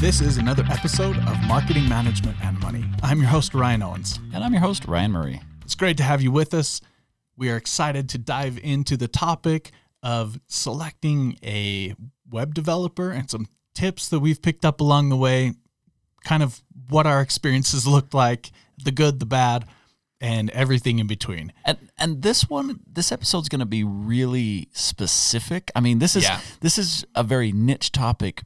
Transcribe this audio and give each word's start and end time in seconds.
This 0.00 0.22
is 0.22 0.38
another 0.38 0.64
episode 0.70 1.16
of 1.18 1.38
Marketing 1.46 1.86
Management 1.86 2.36
and 2.42 2.58
Money. 2.60 2.84
I'm 3.02 3.18
your 3.18 3.28
host, 3.28 3.52
Ryan 3.52 3.82
Owens. 3.82 4.18
And 4.32 4.42
I'm 4.42 4.52
your 4.52 4.62
host, 4.62 4.86
Ryan 4.86 5.12
Murray. 5.12 5.42
It's 5.62 5.74
great 5.74 5.98
to 5.98 6.02
have 6.02 6.22
you 6.22 6.32
with 6.32 6.54
us. 6.54 6.80
We 7.36 7.50
are 7.50 7.56
excited 7.56 8.08
to 8.10 8.18
dive 8.18 8.58
into 8.62 8.96
the 8.96 9.08
topic 9.08 9.72
of 10.02 10.40
selecting 10.46 11.36
a 11.44 11.94
web 12.30 12.54
developer 12.54 13.10
and 13.10 13.30
some 13.30 13.46
tips 13.74 14.08
that 14.08 14.20
we've 14.20 14.40
picked 14.40 14.64
up 14.64 14.80
along 14.80 15.10
the 15.10 15.16
way, 15.18 15.52
kind 16.24 16.42
of 16.42 16.62
what 16.88 17.06
our 17.06 17.20
experiences 17.20 17.86
looked 17.86 18.14
like, 18.14 18.50
the 18.82 18.92
good, 18.92 19.20
the 19.20 19.26
bad, 19.26 19.66
and 20.18 20.48
everything 20.50 20.98
in 20.98 21.06
between. 21.08 21.52
And 21.64 21.76
and 21.98 22.22
this 22.22 22.48
one, 22.48 22.80
this 22.90 23.12
episode's 23.12 23.50
going 23.50 23.60
to 23.60 23.66
be 23.66 23.84
really 23.84 24.68
specific. 24.72 25.70
I 25.76 25.80
mean, 25.80 25.98
this 25.98 26.16
is 26.16 26.24
Yeah. 26.24 26.40
this 26.60 26.78
is 26.78 27.04
a 27.14 27.22
very 27.22 27.52
niche 27.52 27.92
topic, 27.92 28.42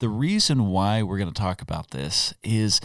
the 0.00 0.08
reason 0.08 0.66
why 0.66 1.02
we're 1.02 1.18
going 1.18 1.32
to 1.32 1.40
talk 1.40 1.62
about 1.62 1.90
this 1.90 2.34
is 2.42 2.80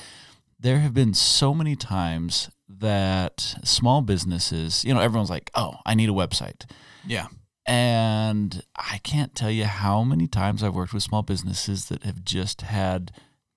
there 0.59 0.79
have 0.79 0.93
been 0.93 1.13
so 1.13 1.53
many 1.53 1.75
times 1.75 2.49
that 2.67 3.55
small 3.63 4.01
businesses, 4.01 4.83
you 4.85 4.93
know, 4.93 4.99
everyone's 4.99 5.29
like, 5.29 5.49
"Oh, 5.55 5.75
I 5.85 5.95
need 5.95 6.09
a 6.09 6.13
website." 6.13 6.69
Yeah. 7.05 7.27
And 7.65 8.63
I 8.75 8.99
can't 9.03 9.35
tell 9.35 9.51
you 9.51 9.65
how 9.65 10.03
many 10.03 10.27
times 10.27 10.63
I've 10.63 10.73
worked 10.73 10.93
with 10.93 11.03
small 11.03 11.21
businesses 11.21 11.85
that 11.89 12.03
have 12.03 12.23
just 12.23 12.61
had 12.61 13.11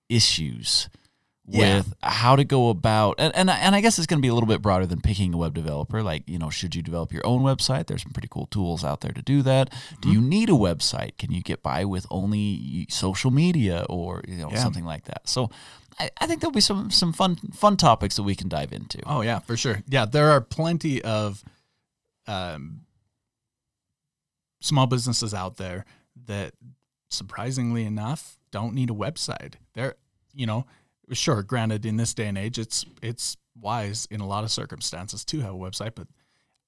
issues 0.09 0.88
Yeah. 1.48 1.78
with 1.78 1.95
how 2.02 2.37
to 2.37 2.45
go 2.45 2.69
about 2.70 3.16
and, 3.19 3.34
and 3.34 3.51
and 3.51 3.74
I 3.74 3.80
guess 3.80 3.98
it's 3.98 4.06
going 4.06 4.19
to 4.19 4.23
be 4.23 4.28
a 4.28 4.34
little 4.34 4.46
bit 4.46 4.62
broader 4.62 4.87
than 4.87 5.01
picking 5.01 5.34
a 5.34 5.37
web 5.37 5.55
developer 5.55 6.01
like 6.02 6.23
you 6.28 6.38
know 6.38 6.51
should 6.51 6.74
you 6.77 6.82
develop 6.82 7.12
your 7.12 7.27
own 7.27 7.42
website 7.42 7.88
there's 7.88 8.02
some 8.02 8.12
pretty 8.12 8.28
cool 8.30 8.46
tools 8.46 8.84
out 8.84 9.01
there 9.01 9.10
to 9.12 9.23
do 9.23 9.42
that 9.42 9.73
do 10.01 10.09
you 10.12 10.20
need 10.20 10.48
a 10.48 10.52
website 10.52 11.18
can 11.18 11.32
you 11.32 11.42
get 11.42 11.60
by 11.60 11.84
with 11.84 12.06
only 12.12 12.87
social 12.88 13.32
media 13.32 13.85
or 13.88 14.23
you 14.29 14.37
know 14.37 14.51
Yeah. 14.52 14.59
something 14.63 14.85
like 14.85 15.04
that 15.07 15.29
so 15.29 15.51
I, 15.98 16.10
I 16.20 16.26
think 16.29 16.40
there'll 16.40 16.52
be 16.52 16.60
some 16.60 16.90
some 16.93 17.13
fun 17.13 17.35
fun 17.52 17.76
topics 17.76 18.15
that 18.16 18.23
we 18.23 18.37
can 18.37 18.48
dive 18.48 18.73
into 18.73 19.01
Oh 19.04 19.23
yeah, 19.23 19.40
for 19.40 19.57
sure. 19.57 19.82
Yeah, 19.88 20.04
there 20.07 20.30
are 20.30 20.40
plenty 20.40 21.02
of 21.02 21.43
um, 22.29 22.82
small 24.60 24.87
businesses 24.87 25.35
out 25.35 25.57
there 25.57 25.85
that, 26.26 26.54
surprisingly 27.10 27.85
enough, 27.85 28.38
don't 28.51 28.74
need 28.74 28.90
a 28.90 28.95
website. 28.95 29.54
They're, 29.74 29.96
you 30.35 30.46
know, 30.46 30.66
sure. 31.13 31.43
Granted, 31.43 31.87
in 31.87 31.96
this 31.96 32.15
day 32.15 32.27
and 32.27 32.38
age, 32.38 32.59
it's 32.59 32.85
it's 33.02 33.37
wise 33.60 34.07
in 34.10 34.21
a 34.21 34.27
lot 34.27 34.45
of 34.45 34.51
circumstances 34.51 35.24
to 35.27 35.41
have 35.41 35.54
a 35.54 35.59
website, 35.59 35.93
but 35.95 36.09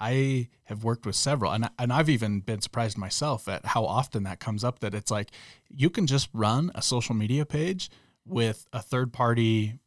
I 0.01 0.49
have 0.65 0.85
worked 0.85 1.07
with 1.07 1.17
several, 1.17 1.53
and 1.53 1.69
and 1.79 1.93
I've 1.93 2.09
even 2.09 2.41
been 2.41 2.61
surprised 2.61 2.99
myself 2.99 3.49
at 3.49 3.65
how 3.67 3.85
often 3.85 4.25
that 4.25 4.41
comes 4.41 4.65
up. 4.65 4.81
That 4.81 4.95
it's 4.95 5.11
like 5.11 5.31
you 5.69 5.91
can 5.91 6.07
just 6.07 6.29
run 6.33 6.71
a 6.75 6.83
social 6.83 7.15
media 7.15 7.45
page 7.45 7.91
with 8.27 8.67
a 8.73 8.81
third 8.81 9.13
party 9.13 9.79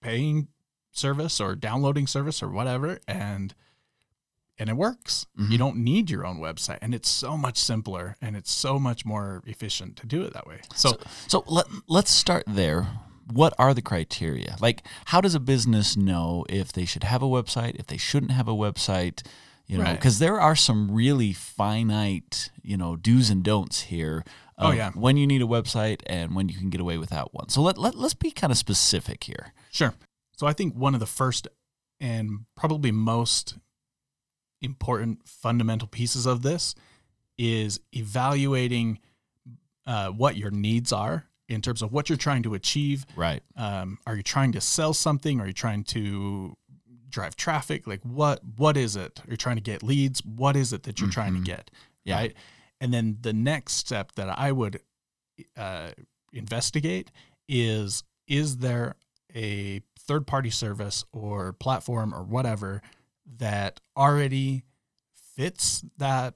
paying 0.00 0.48
service 0.92 1.40
or 1.40 1.54
downloading 1.54 2.06
service 2.06 2.42
or 2.42 2.48
whatever 2.48 2.98
and 3.08 3.54
and 4.58 4.68
it 4.68 4.74
works 4.74 5.26
mm-hmm. 5.38 5.50
you 5.50 5.58
don't 5.58 5.76
need 5.76 6.10
your 6.10 6.26
own 6.26 6.38
website 6.38 6.78
and 6.82 6.94
it's 6.94 7.08
so 7.08 7.36
much 7.36 7.56
simpler 7.56 8.16
and 8.20 8.36
it's 8.36 8.50
so 8.50 8.78
much 8.78 9.04
more 9.06 9.42
efficient 9.46 9.96
to 9.96 10.06
do 10.06 10.22
it 10.22 10.34
that 10.34 10.46
way 10.46 10.60
so, 10.74 10.98
So 11.28 11.44
let, 11.46 11.66
let's 11.88 12.10
start 12.10 12.44
there. 12.46 12.88
What 13.34 13.54
are 13.58 13.74
the 13.74 13.82
criteria? 13.82 14.56
Like, 14.60 14.82
how 15.06 15.20
does 15.20 15.34
a 15.34 15.40
business 15.40 15.96
know 15.96 16.44
if 16.48 16.72
they 16.72 16.84
should 16.84 17.04
have 17.04 17.22
a 17.22 17.26
website, 17.26 17.76
if 17.76 17.86
they 17.86 17.96
shouldn't 17.96 18.32
have 18.32 18.48
a 18.48 18.52
website? 18.54 19.26
You 19.66 19.78
know, 19.78 19.84
Right. 19.84 19.94
because 19.96 20.18
there 20.18 20.40
are 20.40 20.56
some 20.56 20.90
really 20.90 21.32
finite, 21.32 22.50
you 22.62 22.76
know, 22.76 22.96
do's 22.96 23.30
and 23.30 23.42
don'ts 23.42 23.82
here. 23.82 24.24
Oh, 24.58 24.70
yeah. 24.70 24.90
When 24.90 25.16
you 25.16 25.26
need 25.26 25.40
a 25.42 25.46
website 25.46 26.00
and 26.06 26.34
when 26.36 26.48
you 26.48 26.56
can 26.58 26.68
get 26.70 26.80
away 26.80 26.98
without 26.98 27.32
one. 27.32 27.48
So 27.48 27.62
let, 27.62 27.78
let, 27.78 27.94
let's 27.94 28.14
be 28.14 28.30
kind 28.30 28.50
of 28.50 28.56
specific 28.58 29.24
here. 29.24 29.52
sure 29.70 29.94
so 30.36 30.46
i 30.46 30.52
think 30.52 30.74
one 30.74 30.94
of 30.94 31.00
the 31.00 31.06
first 31.06 31.46
and 32.00 32.40
probably 32.56 32.90
most 32.90 33.56
important 34.60 35.20
fundamental 35.26 35.88
pieces 35.88 36.26
of 36.26 36.42
this 36.42 36.74
is 37.38 37.80
evaluating 37.92 38.98
uh, 39.86 40.08
what 40.08 40.36
your 40.36 40.50
needs 40.50 40.92
are 40.92 41.26
in 41.48 41.60
terms 41.60 41.82
of 41.82 41.92
what 41.92 42.08
you're 42.08 42.16
trying 42.18 42.42
to 42.44 42.54
achieve. 42.54 43.04
Right. 43.16 43.42
um, 43.56 43.98
are 44.06 44.16
you 44.16 44.22
trying 44.22 44.52
to 44.52 44.60
sell 44.60 44.94
something? 44.94 45.40
Are 45.40 45.46
you 45.46 45.52
trying 45.52 45.84
to 45.84 46.56
drive 47.08 47.36
traffic? 47.36 47.86
Like 47.86 48.00
what 48.02 48.40
what 48.56 48.76
is 48.76 48.96
it? 48.96 49.20
Are 49.26 49.30
you 49.30 49.36
trying 49.36 49.56
to 49.56 49.62
get 49.62 49.82
leads? 49.82 50.24
What 50.24 50.56
is 50.56 50.72
it 50.72 50.84
that 50.84 51.00
you're 51.00 51.10
trying 51.10 51.34
to 51.34 51.40
Mhm. 51.40 51.44
get? 51.44 51.70
Yeah. 52.04 52.16
right? 52.16 52.34
And 52.80 52.92
then 52.92 53.18
the 53.20 53.32
next 53.32 53.74
step 53.74 54.12
that 54.16 54.28
i 54.38 54.50
would 54.50 54.80
uh, 55.56 55.90
investigate 56.32 57.10
is 57.48 58.02
is 58.26 58.58
there 58.58 58.96
a 59.34 59.82
third 59.98 60.26
party 60.26 60.50
service 60.50 61.04
or 61.12 61.52
platform 61.52 62.14
or 62.14 62.22
whatever 62.22 62.82
that 63.38 63.80
already 63.96 64.64
fits 65.36 65.84
that 65.98 66.34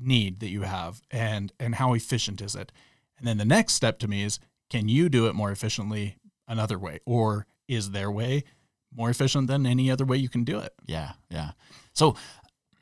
need 0.00 0.40
that 0.40 0.48
you 0.48 0.62
have? 0.62 1.00
And 1.10 1.52
and 1.60 1.76
how 1.76 1.94
efficient 1.94 2.40
is 2.40 2.54
it 2.54 2.72
and 3.22 3.28
then 3.28 3.38
the 3.38 3.44
next 3.44 3.74
step 3.74 4.00
to 4.00 4.08
me 4.08 4.24
is 4.24 4.40
can 4.68 4.88
you 4.88 5.08
do 5.08 5.26
it 5.26 5.34
more 5.34 5.52
efficiently 5.52 6.16
another 6.48 6.76
way 6.78 6.98
or 7.06 7.46
is 7.68 7.92
their 7.92 8.10
way 8.10 8.42
more 8.94 9.08
efficient 9.08 9.46
than 9.46 9.64
any 9.64 9.90
other 9.90 10.04
way 10.04 10.16
you 10.16 10.28
can 10.28 10.44
do 10.44 10.58
it 10.58 10.72
Yeah, 10.86 11.12
yeah. 11.30 11.52
So 11.92 12.16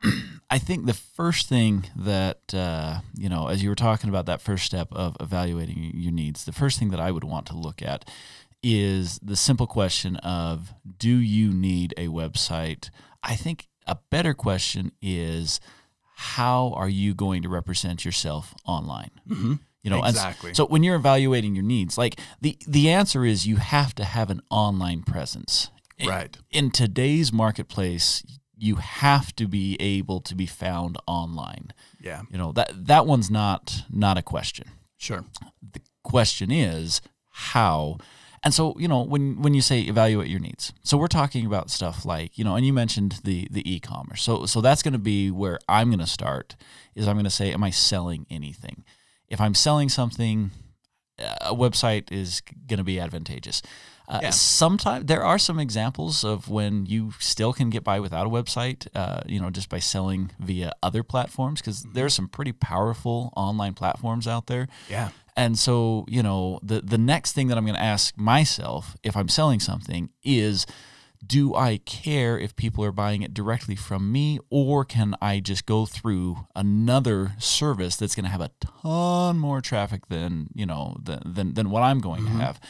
I 0.51 0.59
think 0.59 0.87
the 0.87 0.95
first 0.95 1.49
thing 1.49 1.85
that 1.95 2.55
uh, 2.55 3.01
you 3.15 3.29
know, 3.29 3.49
as 3.49 3.63
you 3.63 3.69
were 3.69 3.75
talking 3.75 4.09
about 4.09 4.27
that 4.27 4.41
first 4.41 4.65
step 4.65 4.89
of 4.93 5.17
evaluating 5.21 5.93
your 5.95 6.13
needs, 6.13 6.45
the 6.45 6.53
first 6.53 6.79
thing 6.79 6.91
that 6.91 7.01
I 7.01 7.11
would 7.11 7.25
want 7.25 7.47
to 7.47 7.57
look 7.57 7.83
at 7.83 8.09
is 8.63 9.19
the 9.23 9.37
simple 9.37 9.67
question 9.67 10.17
of 10.17 10.73
do 10.99 11.15
you 11.17 11.53
need 11.53 11.93
a 11.97 12.09
website? 12.09 12.91
I 13.23 13.37
think 13.37 13.69
a 13.87 13.99
better 14.11 14.35
question 14.35 14.93
is 15.03 15.61
how 16.15 16.73
are 16.77 16.89
you 16.89 17.15
going 17.15 17.43
to 17.43 17.49
represent 17.49 18.05
yourself 18.05 18.55
online? 18.65 19.11
mm-hmm. 19.29 19.55
You 19.83 19.91
know, 19.91 20.05
Exactly. 20.05 20.53
so 20.55 20.67
when 20.67 20.83
you're 20.83 20.97
evaluating 20.97 21.55
your 21.55 21.65
needs, 21.65 21.97
like 21.97 22.21
the 22.41 22.57
the 22.67 22.91
answer 22.91 23.25
is 23.25 23.47
you 23.47 23.57
have 23.57 23.95
to 23.95 24.05
have 24.05 24.31
an 24.31 24.41
online 24.51 25.03
presence. 25.03 25.71
In- 25.99 26.09
right 26.09 26.37
in 26.51 26.71
today's 26.71 27.33
marketplace, 27.33 28.23
you 28.57 28.77
have 28.77 29.35
to 29.37 29.47
be 29.47 29.77
able 29.81 30.21
to 30.23 30.35
be 30.35 30.47
found 30.47 30.97
online. 31.07 31.73
yeah 32.01 32.23
You 32.31 32.39
know 32.39 32.53
that 32.53 32.71
that 32.87 33.07
one's 33.07 33.31
not 33.31 33.85
not 33.91 34.17
a 34.19 34.23
question. 34.23 34.67
sure 34.99 35.25
The 35.75 35.81
question 36.03 36.51
is 36.51 37.01
how. 37.29 37.97
And 38.43 38.55
so 38.55 38.75
you 38.79 38.89
know 38.89 39.03
when 39.03 39.41
when 39.43 39.53
you 39.55 39.61
say 39.63 39.81
evaluate 39.83 40.29
your 40.29 40.41
needs, 40.41 40.73
so 40.83 40.97
we're 40.97 41.09
talking 41.21 41.45
about 41.47 41.71
stuff 41.71 42.05
like 42.07 42.37
you 42.39 42.45
know, 42.45 42.55
and 42.57 42.65
you 42.67 42.73
mentioned 42.73 43.21
the 43.25 43.49
the 43.51 43.63
e-commerce. 43.75 44.23
So 44.23 44.47
so 44.47 44.61
that's 44.63 44.83
going 44.83 44.93
to 44.95 44.99
be 45.15 45.31
where 45.31 45.59
I'm 45.69 45.89
going 45.89 45.99
to 46.01 46.07
start. 46.07 46.57
Is 46.95 47.07
I'm 47.07 47.17
going 47.17 47.25
to 47.25 47.31
say, 47.31 47.53
am 47.53 47.63
I 47.65 47.71
selling 47.71 48.27
anything? 48.31 48.85
If 49.31 49.41
I'm 49.41 49.55
selling 49.55 49.89
something, 49.89 50.51
a 51.19 51.55
website 51.55 52.11
is 52.11 52.43
going 52.67 52.79
to 52.79 52.85
be 52.85 52.99
advantageous. 53.01 53.63
Uh, 54.09 54.19
Yeah. 54.23 54.31
Sometimes 54.31 55.07
there 55.07 55.23
are 55.23 55.39
some 55.39 55.61
examples 55.61 56.25
of 56.25 56.49
when 56.49 56.85
you 56.87 57.13
still 57.21 57.53
can 57.53 57.71
get 57.71 57.85
by 57.85 58.01
without 58.01 58.27
a 58.27 58.31
website, 58.31 58.89
uh, 58.95 59.21
you 59.27 59.41
know, 59.41 59.51
just 59.51 59.69
by 59.69 59.79
selling 59.79 60.31
via 60.41 60.73
other 60.83 61.03
platforms, 61.05 61.61
because 61.61 61.85
there 61.95 62.05
are 62.05 62.11
some 62.11 62.29
pretty 62.29 62.53
powerful 62.53 63.33
online 63.37 63.75
platforms 63.75 64.27
out 64.27 64.47
there. 64.47 64.67
yeah 64.89 65.11
And 65.37 65.57
so, 65.59 66.05
you 66.09 66.23
know, 66.23 66.59
the 66.63 66.81
the 66.81 66.99
next 66.99 67.33
thing 67.35 67.49
that 67.49 67.57
I'm 67.59 67.65
going 67.65 67.77
to 67.79 67.83
ask 67.95 68.17
myself 68.17 68.97
if 69.03 69.17
I'm 69.17 69.29
selling 69.29 69.61
something 69.61 70.11
is 70.25 70.67
do 71.27 71.55
I 71.55 71.79
care 71.79 72.39
if 72.39 72.57
people 72.57 72.83
are 72.85 72.93
buying 72.93 73.23
it 73.23 73.35
directly 73.35 73.77
from 73.77 74.11
me 74.11 74.39
or 74.49 74.85
can 74.85 75.15
I 75.21 75.41
just 75.41 75.67
go 75.67 75.85
through 75.87 76.47
another 76.57 77.33
service 77.39 77.97
that's 77.97 78.15
going 78.15 78.25
to 78.25 78.31
have 78.31 78.41
a 78.41 78.51
ton 78.61 79.39
more 79.39 79.61
traffic 79.61 80.07
than, 80.09 80.49
you 80.55 80.65
know, 80.67 80.97
than 81.03 81.21
than, 81.27 81.55
than 81.55 81.71
what 81.71 81.83
I'm 81.83 82.01
going 82.01 82.23
Mhm. 82.23 82.39
to 82.39 82.45
have. 82.45 82.61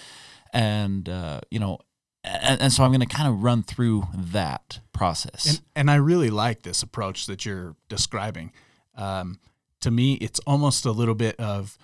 And 0.52 1.08
uh, 1.08 1.40
you 1.50 1.60
know, 1.60 1.78
and, 2.24 2.60
and 2.60 2.72
so 2.72 2.82
I'm 2.84 2.90
going 2.90 3.00
to 3.00 3.06
kind 3.06 3.28
of 3.28 3.42
run 3.42 3.62
through 3.62 4.08
that 4.14 4.80
process. 4.92 5.46
And, 5.46 5.60
and 5.76 5.90
I 5.90 5.94
really 5.94 6.28
like 6.30 6.62
this 6.62 6.82
approach 6.82 7.26
that 7.26 7.46
you're 7.46 7.76
describing. 7.88 8.52
Um, 8.96 9.38
to 9.80 9.90
me, 9.90 10.14
it's 10.14 10.40
almost 10.40 10.84
a 10.84 10.90
little 10.92 11.14
bit 11.14 11.36
of, 11.36 11.78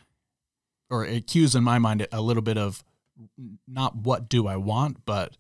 or 0.91 1.07
it 1.07 1.27
cues 1.29 1.55
in 1.55 1.63
my 1.65 1.79
mind 1.79 2.07
a 2.13 2.21
little 2.21 2.43
bit 2.43 2.59
of 2.59 2.85
not 3.67 3.97
what 3.97 4.29
do 4.29 4.47
I 4.47 4.57
want, 4.57 5.07
but 5.07 5.37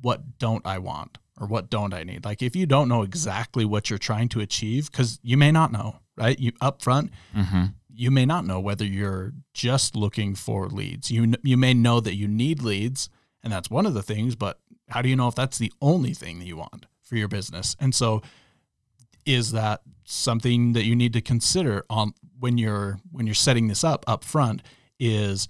what 0.00 0.38
don't 0.38 0.66
I 0.66 0.78
want 0.78 1.18
or 1.40 1.46
what 1.46 1.70
don't 1.70 1.94
I 1.94 2.04
need. 2.04 2.24
Like 2.24 2.42
if 2.42 2.54
you 2.54 2.66
don't 2.66 2.88
know 2.88 3.02
exactly 3.02 3.64
what 3.64 3.88
you're 3.88 3.98
trying 3.98 4.28
to 4.30 4.40
achieve, 4.40 4.90
because 4.90 5.18
you 5.22 5.36
may 5.36 5.50
not 5.50 5.72
know, 5.72 5.96
right? 6.16 6.38
You 6.38 6.52
up 6.60 6.82
front, 6.82 7.10
mm-hmm. 7.34 7.64
you 7.92 8.10
may 8.10 8.26
not 8.26 8.44
know 8.44 8.60
whether 8.60 8.84
you're 8.84 9.32
just 9.54 9.96
looking 9.96 10.34
for 10.34 10.68
leads. 10.68 11.10
You 11.10 11.32
you 11.42 11.56
may 11.56 11.74
know 11.74 12.00
that 12.00 12.14
you 12.14 12.28
need 12.28 12.62
leads, 12.62 13.08
and 13.42 13.52
that's 13.52 13.70
one 13.70 13.86
of 13.86 13.94
the 13.94 14.02
things. 14.02 14.36
But 14.36 14.58
how 14.90 15.02
do 15.02 15.08
you 15.08 15.16
know 15.16 15.28
if 15.28 15.34
that's 15.34 15.58
the 15.58 15.72
only 15.80 16.12
thing 16.12 16.38
that 16.38 16.46
you 16.46 16.58
want 16.58 16.86
for 17.02 17.16
your 17.16 17.28
business? 17.28 17.74
And 17.80 17.94
so, 17.94 18.22
is 19.24 19.52
that 19.52 19.80
something 20.04 20.74
that 20.74 20.84
you 20.84 20.94
need 20.94 21.14
to 21.14 21.20
consider 21.20 21.84
on 21.88 22.12
when 22.38 22.58
you're 22.58 23.00
when 23.10 23.26
you're 23.26 23.34
setting 23.34 23.68
this 23.68 23.82
up 23.82 24.04
up 24.06 24.24
front? 24.24 24.62
Is 25.02 25.48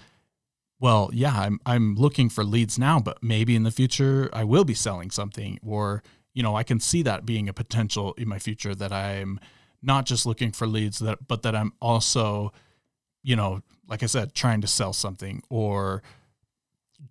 well, 0.81 1.11
yeah, 1.13 1.39
I'm 1.39 1.61
I'm 1.67 1.95
looking 1.95 2.29
for 2.31 2.43
leads 2.43 2.79
now, 2.79 2.99
but 2.99 3.23
maybe 3.23 3.55
in 3.55 3.63
the 3.63 3.71
future 3.71 4.31
I 4.33 4.45
will 4.45 4.65
be 4.65 4.75
selling 4.75 5.11
something 5.11 5.59
or 5.63 6.03
you 6.33 6.43
know, 6.43 6.57
I 6.57 6.63
can 6.63 6.81
see 6.81 7.03
that 7.03 7.27
being 7.27 7.49
a 7.49 7.53
potential 7.53 8.15
in 8.17 8.29
my 8.29 8.39
future 8.39 8.75
that 8.75 8.93
I'm 8.93 9.41
not 9.83 10.07
just 10.07 10.27
looking 10.27 10.53
for 10.53 10.67
leads 10.67 10.99
that 11.01 11.29
but 11.29 11.43
that 11.43 11.55
I'm 11.55 11.73
also 11.81 12.53
you 13.23 13.37
know, 13.37 13.61
like 13.87 14.03
I 14.03 14.07
said, 14.07 14.35
trying 14.35 14.63
to 14.63 14.67
sell 14.67 14.95
something 14.95 15.43
or 15.51 16.03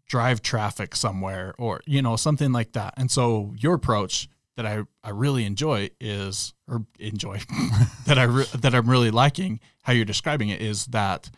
drive 0.07 0.41
traffic 0.41 0.95
somewhere 0.95 1.53
or 1.59 1.81
you 1.85 2.01
know, 2.01 2.15
something 2.15 2.51
like 2.51 2.71
that. 2.73 2.95
And 2.97 3.11
so 3.11 3.53
your 3.57 3.75
approach 3.75 4.27
that 4.57 4.65
I, 4.65 4.83
I 5.03 5.11
really 5.11 5.45
enjoy 5.45 5.91
is 6.01 6.53
or 6.67 6.85
enjoy 6.99 7.39
that 8.07 8.17
I 8.17 8.23
re, 8.23 8.45
that 8.57 8.73
I'm 8.73 8.89
really 8.89 9.11
liking 9.11 9.59
how 9.83 9.93
you're 9.93 10.05
describing 10.05 10.49
it 10.49 10.61
is 10.61 10.87
that 10.87 11.29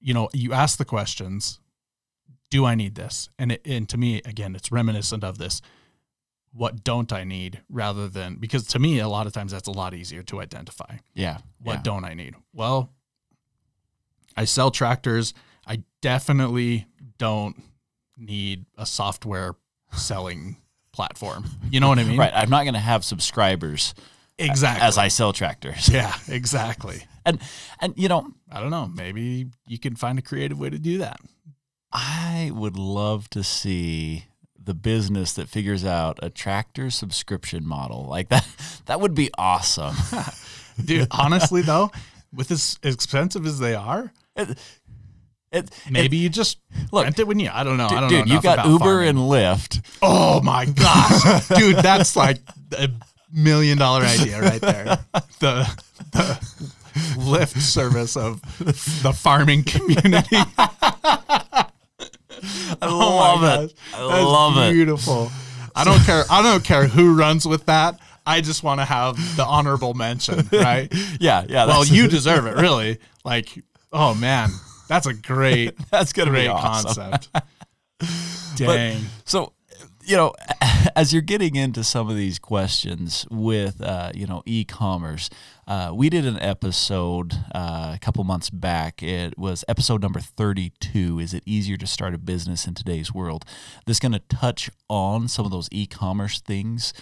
you 0.00 0.14
know 0.14 0.28
you 0.32 0.52
ask 0.52 0.78
the 0.78 0.84
questions 0.84 1.60
do 2.50 2.64
I 2.64 2.74
need 2.74 2.94
this 2.94 3.28
and 3.38 3.52
it, 3.52 3.62
and 3.66 3.88
to 3.88 3.98
me 3.98 4.22
again 4.24 4.54
it's 4.54 4.70
reminiscent 4.72 5.24
of 5.24 5.38
this 5.38 5.60
what 6.52 6.82
don't 6.82 7.12
I 7.12 7.24
need 7.24 7.60
rather 7.68 8.08
than 8.08 8.36
because 8.36 8.66
to 8.68 8.78
me 8.78 8.98
a 9.00 9.08
lot 9.08 9.26
of 9.26 9.32
times 9.32 9.52
that's 9.52 9.68
a 9.68 9.72
lot 9.72 9.92
easier 9.94 10.22
to 10.24 10.40
identify 10.40 10.96
Yeah. 11.14 11.38
what 11.62 11.74
yeah. 11.74 11.82
don't 11.82 12.04
I 12.04 12.14
need 12.14 12.34
well 12.52 12.90
I 14.36 14.44
sell 14.44 14.70
tractors 14.70 15.34
I 15.66 15.82
definitely 16.00 16.86
don't 17.18 17.60
need 18.16 18.64
a 18.76 18.86
software 18.86 19.54
selling 19.92 20.56
platform 20.92 21.44
you 21.70 21.80
know 21.80 21.88
what 21.88 21.98
I 21.98 22.04
mean 22.04 22.18
Right. 22.24 22.32
I'm 22.34 22.50
not 22.50 22.62
going 22.64 22.74
to 22.74 22.80
have 22.80 23.04
subscribers 23.04 23.94
uh, 23.98 24.02
exactly 24.44 24.86
as 24.86 24.96
I 24.98 25.08
sell 25.08 25.32
tractors. 25.32 25.88
yeah 25.88 26.14
exactly 26.28 27.02
And 27.28 27.40
and 27.80 27.94
you 27.96 28.08
know, 28.08 28.32
I 28.50 28.60
don't 28.60 28.70
know. 28.70 28.86
Maybe 28.94 29.46
you 29.66 29.78
can 29.78 29.94
find 29.96 30.18
a 30.18 30.22
creative 30.22 30.58
way 30.58 30.70
to 30.70 30.78
do 30.78 30.98
that. 30.98 31.20
I 31.92 32.50
would 32.54 32.76
love 32.76 33.28
to 33.30 33.42
see 33.42 34.24
the 34.62 34.74
business 34.74 35.32
that 35.34 35.48
figures 35.48 35.84
out 35.84 36.18
a 36.22 36.30
tractor 36.30 36.90
subscription 36.90 37.66
model 37.66 38.04
like 38.08 38.28
that. 38.30 38.46
That 38.86 39.00
would 39.00 39.14
be 39.14 39.30
awesome. 39.38 39.94
Dude, 40.84 41.08
honestly 41.10 41.62
though, 41.62 41.90
with 42.34 42.50
as 42.50 42.78
expensive 42.82 43.46
as 43.46 43.58
they 43.58 43.74
are, 43.74 44.12
It, 44.36 44.58
it, 45.50 45.70
maybe 45.90 46.18
you 46.18 46.28
just 46.28 46.58
Look, 46.92 47.04
rent 47.04 47.18
it 47.18 47.26
when 47.26 47.38
you. 47.40 47.50
I 47.52 47.64
don't 47.64 47.78
know. 47.78 47.86
I 47.88 48.00
don't 48.00 48.08
dude, 48.10 48.26
know. 48.28 48.34
you've 48.34 48.42
got 48.42 48.66
Uber 48.66 48.78
farming. 48.84 49.08
and 49.08 49.18
Lyft. 49.18 49.80
oh 50.02 50.40
my 50.42 50.64
gosh, 50.84 51.48
dude, 51.48 51.76
that's 51.76 52.14
like 52.16 52.38
a 52.72 52.90
million 53.32 53.78
dollar 53.78 54.02
idea 54.02 54.40
right 54.40 54.60
there. 54.60 54.98
The 55.40 55.82
the 56.12 56.47
Lyft 57.18 57.60
service 57.60 58.16
of 58.16 58.40
the 59.02 59.12
farming 59.12 59.64
community. 59.64 60.36
I 62.42 62.76
Oh 62.82 63.16
love 63.16 63.42
it. 63.42 63.74
I 63.94 64.08
That's 64.08 64.24
love 64.24 64.56
it. 64.58 64.72
Beautiful. 64.72 65.30
I 65.74 65.84
don't 65.84 66.00
care. 66.04 66.24
I 66.30 66.42
don't 66.42 66.64
care 66.64 66.86
who 66.86 67.16
runs 67.16 67.46
with 67.46 67.66
that. 67.66 67.98
I 68.26 68.40
just 68.40 68.62
want 68.62 68.80
to 68.80 68.84
have 68.84 69.16
the 69.36 69.44
honorable 69.44 69.94
mention, 69.94 70.48
right? 70.52 70.92
Yeah, 71.18 71.46
yeah. 71.48 71.64
well, 71.64 71.84
you 71.84 72.08
deserve 72.08 72.46
it, 72.46 72.56
really. 72.56 72.98
Like, 73.24 73.64
oh 73.90 74.14
man, 74.14 74.50
that's 74.86 75.06
a 75.06 75.14
great, 75.14 75.76
that's 75.90 76.12
gonna 76.12 76.30
great 76.30 76.42
be 76.44 76.48
awesome. 76.48 77.12
concept. 77.12 77.30
Dang. 78.56 79.00
So, 79.24 79.54
you 80.04 80.16
know, 80.16 80.34
as 80.94 81.12
you're 81.12 81.22
getting 81.22 81.56
into 81.56 81.82
some 81.82 82.10
of 82.10 82.16
these 82.16 82.38
questions 82.38 83.26
with, 83.30 83.80
uh, 83.80 84.12
you 84.14 84.26
know, 84.26 84.42
e-commerce, 84.44 85.30
uh, 85.68 85.92
we 85.94 86.08
did 86.08 86.24
an 86.24 86.38
episode 86.40 87.34
uh, 87.54 87.92
a 87.94 87.98
couple 88.00 88.24
months 88.24 88.48
back. 88.48 89.02
It 89.02 89.38
was 89.38 89.64
episode 89.68 90.00
number 90.00 90.18
32. 90.18 91.18
Is 91.20 91.34
it 91.34 91.42
easier 91.44 91.76
to 91.76 91.86
start 91.86 92.14
a 92.14 92.18
business 92.18 92.66
in 92.66 92.72
today's 92.72 93.12
world? 93.12 93.44
This 93.86 94.00
going 94.00 94.12
to 94.12 94.18
touch 94.30 94.70
on 94.88 95.28
some 95.28 95.44
of 95.44 95.50
those 95.52 95.68
e-commerce 95.70 96.40
things. 96.40 96.94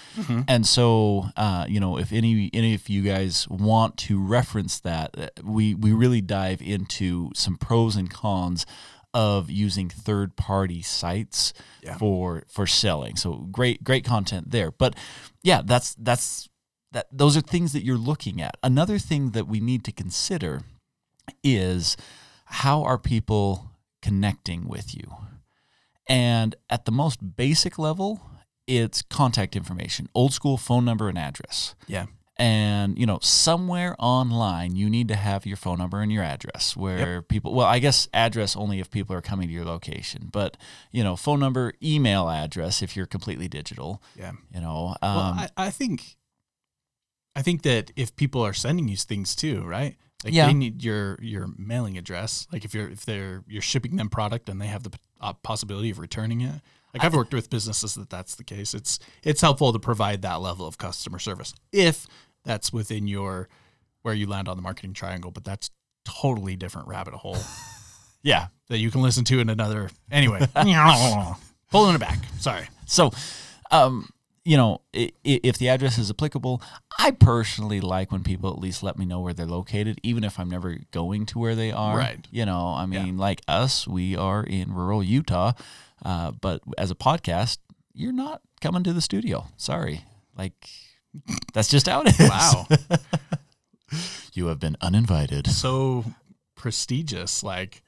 And 0.48 0.66
so, 0.66 1.26
uh, 1.36 1.66
you 1.68 1.78
know, 1.78 1.96
if 1.96 2.12
any 2.12 2.50
any 2.52 2.74
of 2.74 2.88
you 2.88 3.02
guys 3.02 3.46
want 3.48 3.96
to 3.98 4.20
reference 4.20 4.80
that, 4.80 5.16
uh, 5.16 5.28
we 5.44 5.74
we 5.74 5.92
really 5.92 6.20
dive 6.20 6.60
into 6.60 7.30
some 7.34 7.56
pros 7.56 7.94
and 7.94 8.10
cons 8.10 8.66
of 9.14 9.48
using 9.48 9.88
third 9.88 10.36
party 10.36 10.82
sites 10.82 11.52
Yeah. 11.82 11.96
for 11.98 12.42
for 12.48 12.66
selling. 12.66 13.14
So 13.16 13.46
great 13.50 13.84
great 13.84 14.04
content 14.04 14.50
there. 14.50 14.72
But 14.72 14.94
yeah, 15.44 15.62
that's 15.64 15.94
that's 15.94 16.48
that 16.92 17.06
those 17.12 17.36
are 17.36 17.40
things 17.40 17.72
that 17.72 17.84
you're 17.84 17.96
looking 17.98 18.40
at. 18.40 18.56
Another 18.62 18.98
thing 18.98 19.30
that 19.30 19.46
we 19.46 19.60
need 19.60 19.84
to 19.84 19.92
consider 19.92 20.62
is 21.42 21.96
how 22.46 22.82
are 22.82 22.98
people 22.98 23.70
connecting 24.02 24.68
with 24.68 24.94
you? 24.94 25.10
And 26.08 26.54
at 26.70 26.84
the 26.84 26.92
most 26.92 27.36
basic 27.36 27.78
level, 27.78 28.20
it's 28.66 29.02
contact 29.02 29.56
information, 29.56 30.08
old 30.14 30.32
school 30.32 30.56
phone 30.56 30.84
number 30.84 31.08
and 31.08 31.18
address 31.18 31.74
Yeah. 31.88 32.06
and 32.38 32.98
you 32.98 33.06
know 33.06 33.18
somewhere 33.22 33.94
online 33.98 34.76
you 34.76 34.90
need 34.90 35.08
to 35.08 35.14
have 35.16 35.46
your 35.46 35.56
phone 35.56 35.78
number 35.78 36.00
and 36.02 36.12
your 36.12 36.22
address 36.22 36.76
where 36.76 37.22
people 37.22 37.54
well 37.54 37.66
i 37.66 37.78
guess 37.78 38.08
address 38.12 38.54
only 38.56 38.78
if 38.78 38.90
people 38.90 39.16
are 39.16 39.22
coming 39.22 39.48
to 39.48 39.54
your 39.54 39.64
location 39.64 40.28
but 40.30 40.56
you 40.92 41.02
know 41.02 41.16
phone 41.16 41.40
number 41.40 41.72
email 41.82 42.28
address 42.28 42.82
if 42.82 42.94
you're 42.94 43.06
completely 43.06 43.48
digital 43.48 44.02
Yeah. 44.16 44.32
you 44.52 44.60
know 44.60 44.94
um, 45.00 45.16
Well, 45.16 45.34
I, 45.38 45.48
I 45.56 45.70
think, 45.70 46.16
I 47.36 47.42
think 47.42 47.62
that 47.62 47.92
if 47.96 48.16
people 48.16 48.40
are 48.42 48.54
sending 48.54 48.88
you 48.88 48.96
things 48.96 49.36
too, 49.36 49.62
right? 49.62 49.94
Like 50.24 50.32
Yeah. 50.34 50.46
they 50.46 50.54
need 50.54 50.82
your 50.82 51.18
your 51.20 51.48
mailing 51.58 51.98
address. 51.98 52.48
Like 52.52 52.64
if 52.64 52.74
you're 52.74 52.88
if 52.88 53.04
they're 53.04 53.44
you're 53.46 53.62
shipping 53.62 53.96
them 53.96 54.08
product 54.08 54.48
and 54.48 54.60
they 54.60 54.66
have 54.68 54.82
the 54.82 54.92
uh, 55.20 55.34
possibility 55.34 55.90
of 55.90 55.98
returning 55.98 56.40
it. 56.40 56.60
Like 56.94 57.04
I've 57.04 57.14
worked 57.14 57.34
with 57.34 57.50
businesses 57.50 57.94
that 57.94 58.08
that's 58.08 58.36
the 58.36 58.44
case. 58.44 58.72
It's 58.72 58.98
it's 59.22 59.42
helpful 59.42 59.72
to 59.74 59.78
provide 59.78 60.22
that 60.22 60.40
level 60.40 60.66
of 60.66 60.78
customer 60.78 61.18
service 61.18 61.52
if 61.72 62.06
that's 62.44 62.72
within 62.72 63.06
your 63.06 63.48
where 64.02 64.14
you 64.14 64.26
land 64.26 64.48
on 64.48 64.56
the 64.56 64.62
marketing 64.62 64.94
triangle. 64.94 65.30
But 65.30 65.44
that's 65.44 65.70
totally 66.06 66.56
different 66.56 66.88
rabbit 66.88 67.12
hole 67.14 67.36
yeah 68.22 68.46
that 68.68 68.78
you 68.78 68.90
can 68.90 69.02
listen 69.02 69.24
to 69.24 69.40
in 69.40 69.50
another. 69.50 69.90
Anyway, 70.10 70.40
pulling 71.70 71.94
it 71.94 71.98
back. 72.00 72.18
Sorry. 72.38 72.68
so 72.86 73.10
um 73.70 74.08
you 74.46 74.56
know 74.56 74.81
if 74.93 75.58
the 75.58 75.69
address 75.69 75.98
is 75.98 76.08
applicable 76.10 76.62
i 76.98 77.10
personally 77.10 77.81
like 77.81 78.12
when 78.12 78.22
people 78.22 78.48
at 78.50 78.58
least 78.58 78.82
let 78.82 78.96
me 78.96 79.04
know 79.04 79.20
where 79.20 79.32
they're 79.34 79.44
located 79.46 79.98
even 80.02 80.22
if 80.25 80.38
i'm 80.38 80.48
never 80.48 80.78
going 80.93 81.26
to 81.26 81.38
where 81.38 81.54
they 81.56 81.72
are 81.72 81.96
Right. 81.98 82.26
you 82.31 82.46
know 82.46 82.69
i 82.69 82.86
mean 82.86 83.17
like 83.19 83.41
us 83.48 83.86
we 83.88 84.17
are 84.17 84.43
in 84.44 84.72
rural 84.72 85.03
utah 85.03 85.53
uh, 86.05 86.31
but 86.31 86.60
as 86.79 86.91
a 86.91 86.94
podcast 86.94 87.58
you're 87.93 88.12
not 88.12 88.41
coming 88.60 88.82
to 88.84 88.93
the 88.93 89.00
studio 89.00 89.46
sorry 89.56 90.05
like 90.36 90.55
that's 91.55 91.69
just 91.69 91.88
out. 91.88 92.06
Wow. 92.20 92.67
you 94.34 94.48
have 94.48 94.60
been 94.60 94.76
uninvited 94.82 95.46
so 95.46 96.05
prestigious. 96.55 97.43
Like, 97.43 97.82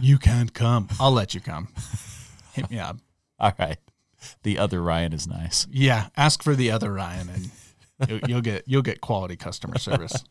you 0.00 0.18
can't 0.18 0.52
come. 0.52 0.88
I'll 0.98 1.12
let 1.12 1.34
you 1.34 1.40
come. 1.40 1.68
Hit 2.54 2.70
me 2.70 2.78
up. 2.80 2.96
all 3.38 3.52
right 3.58 3.78
the 4.42 4.58
other 4.58 4.82
ryan 4.82 5.12
is 5.12 5.26
nice 5.26 5.66
Yeah, 5.70 6.08
ask 6.16 6.42
for 6.42 6.54
the 6.54 6.70
other 6.70 6.92
Ryan, 6.92 7.28
and 7.28 7.50
you'll, 8.08 8.20
you'll 8.28 8.40
get 8.40 8.64
you'll 8.66 8.82
get 8.82 9.00
quality 9.00 9.36
customer 9.36 9.78
service. 9.78 10.24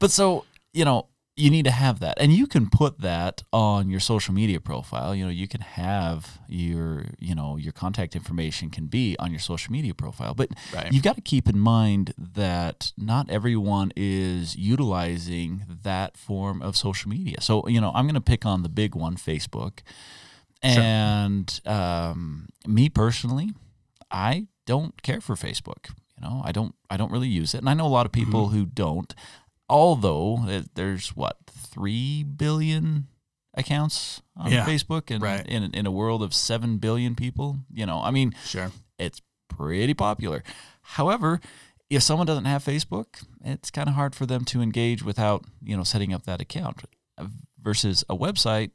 But 0.00 0.10
so, 0.10 0.44
you 0.72 0.84
know, 0.84 1.08
you 1.36 1.50
need 1.50 1.64
to 1.64 1.70
have 1.70 1.98
that. 2.00 2.16
And 2.20 2.32
you 2.32 2.46
can 2.46 2.68
put 2.70 3.00
that 3.00 3.42
on 3.52 3.90
your 3.90 4.00
social 4.00 4.32
media 4.34 4.60
profile. 4.60 5.14
You 5.14 5.24
know, 5.24 5.30
you 5.30 5.48
can 5.48 5.60
have 5.60 6.38
your, 6.48 7.06
you 7.18 7.34
know, 7.34 7.56
your 7.56 7.72
contact 7.72 8.14
information 8.14 8.70
can 8.70 8.86
be 8.86 9.16
on 9.18 9.30
your 9.30 9.40
social 9.40 9.72
media 9.72 9.94
profile. 9.94 10.34
But 10.34 10.50
Right. 10.72 10.92
you've 10.92 11.02
got 11.02 11.16
to 11.16 11.22
keep 11.22 11.48
in 11.48 11.58
mind 11.58 12.14
that 12.16 12.92
not 12.96 13.28
everyone 13.30 13.92
is 13.96 14.56
utilizing 14.56 15.64
that 15.82 16.16
form 16.16 16.62
of 16.62 16.76
social 16.76 17.10
media. 17.10 17.40
So, 17.40 17.66
you 17.68 17.80
know, 17.80 17.90
I'm 17.94 18.04
going 18.06 18.14
to 18.14 18.20
pick 18.20 18.46
on 18.46 18.62
the 18.62 18.68
big 18.68 18.94
one, 18.94 19.16
Facebook. 19.16 19.80
And 20.64 21.60
um, 21.66 22.48
me 22.66 22.88
personally, 22.88 23.50
I 24.10 24.46
don't 24.66 25.00
care 25.02 25.20
for 25.20 25.34
Facebook. 25.34 25.90
You 26.16 26.22
know, 26.28 26.42
I 26.44 26.52
don't 26.52 26.74
I 26.88 26.96
don't 26.96 27.12
really 27.12 27.28
use 27.28 27.54
it, 27.54 27.58
and 27.58 27.68
I 27.68 27.74
know 27.74 27.86
a 27.86 27.88
lot 27.88 28.06
of 28.06 28.12
people 28.12 28.46
mm-hmm. 28.46 28.56
who 28.56 28.66
don't. 28.66 29.14
Although 29.68 30.44
it- 30.48 30.74
there's 30.74 31.16
what 31.16 31.38
three 31.50 32.22
billion 32.22 33.08
accounts 33.54 34.22
on 34.36 34.50
Yeah, 34.50 34.64
Facebook, 34.66 35.10
and 35.10 35.22
right. 35.22 35.46
in 35.46 35.64
in 35.74 35.86
a 35.86 35.90
world 35.90 36.22
of 36.22 36.32
seven 36.34 36.78
billion 36.78 37.14
people, 37.14 37.58
you 37.72 37.86
know, 37.86 38.00
I 38.02 38.10
mean, 38.10 38.34
Sure. 38.44 38.70
it's 38.98 39.20
pretty 39.48 39.94
popular. 39.94 40.42
However, 40.82 41.40
if 41.90 42.02
someone 42.02 42.26
doesn't 42.26 42.44
have 42.46 42.64
Facebook, 42.64 43.24
it's 43.44 43.70
kind 43.70 43.88
of 43.88 43.94
hard 43.94 44.14
for 44.14 44.26
them 44.26 44.44
to 44.46 44.62
engage 44.62 45.02
without 45.02 45.44
you 45.62 45.76
know 45.76 45.84
setting 45.84 46.12
up 46.14 46.24
that 46.24 46.40
account. 46.40 46.84
Uh, 47.18 47.26
versus 47.60 48.04
a 48.10 48.16
website, 48.16 48.70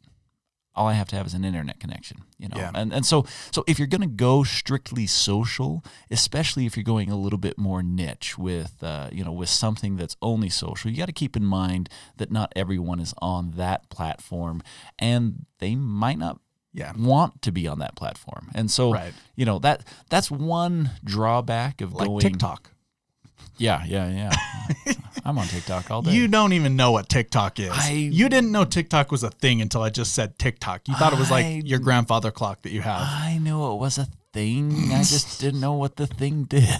all 0.80 0.88
I 0.88 0.94
have 0.94 1.10
to 1.10 1.16
have 1.18 1.28
is 1.28 1.34
an 1.34 1.44
internet 1.44 1.78
connection, 1.80 2.18
you 2.38 2.48
know. 2.48 2.56
Yeah. 2.58 2.72
And 2.74 2.94
and 2.94 3.06
so 3.06 3.26
so 3.52 3.64
if 3.68 3.78
you're 3.78 3.88
going 3.96 4.02
to 4.10 4.16
go 4.30 4.44
strictly 4.44 5.06
social, 5.08 5.84
especially 6.10 6.66
if 6.66 6.78
you're 6.78 6.84
going 6.96 7.12
a 7.12 7.18
little 7.18 7.38
bit 7.40 7.58
more 7.58 7.84
niche 7.84 8.38
with 8.38 8.82
uh, 8.82 9.10
you 9.12 9.24
know 9.26 9.34
with 9.34 9.50
something 9.50 9.98
that's 9.98 10.16
only 10.22 10.50
social, 10.50 10.90
you 10.90 10.98
got 10.98 11.08
to 11.08 11.20
keep 11.24 11.36
in 11.36 11.44
mind 11.46 11.90
that 12.18 12.32
not 12.32 12.52
everyone 12.56 13.00
is 13.02 13.14
on 13.22 13.52
that 13.58 13.90
platform, 13.90 14.62
and 14.98 15.46
they 15.60 15.76
might 15.76 16.18
not 16.18 16.40
Yeah. 16.74 16.94
want 16.98 17.42
to 17.42 17.52
be 17.52 17.68
on 17.68 17.80
that 17.80 17.96
platform. 17.96 18.50
And 18.56 18.70
so 18.72 18.94
Right. 18.94 19.14
you 19.36 19.46
know 19.46 19.60
that 19.60 19.84
that's 20.10 20.32
one 20.32 20.92
drawback 21.04 21.82
of 21.82 21.94
Like 21.94 22.08
going 22.08 22.22
TikTok. 22.22 22.72
Yeah, 23.58 23.84
yeah, 23.86 24.08
yeah. 24.10 24.94
I'm 25.26 25.38
on 25.38 25.48
TikTok 25.48 25.92
all 25.92 26.02
day. 26.02 26.12
You 26.12 26.28
don't 26.28 26.54
even 26.54 26.76
know 26.76 26.92
what 26.92 27.10
TikTok 27.10 27.60
is. 27.60 27.72
I- 27.72 27.92
you 27.92 28.30
didn't 28.30 28.52
know 28.52 28.66
TikTok 28.66 29.12
was 29.12 29.24
a 29.24 29.30
thing 29.30 29.62
until 29.62 29.82
I 29.82 29.90
just 29.90 30.14
said 30.14 30.38
TikTok. 30.40 30.88
You 30.88 30.96
thought 30.96 31.14
it 31.14 31.20
was 31.20 31.32
I- 31.32 31.42
like 31.56 31.68
your 31.68 31.80
grandfather 31.80 32.32
clock 32.32 32.62
that 32.64 32.72
you 32.72 32.82
have. 32.82 33.02
I 33.02 33.38
knew 33.42 33.72
it 33.72 33.76
was 33.76 33.98
a 33.98 34.08
thing. 34.34 34.92
I 34.92 35.00
just 35.00 35.40
didn't 35.42 35.60
know 35.60 35.74
what 35.74 35.96
the 35.98 36.08
thing 36.08 36.44
did. 36.46 36.64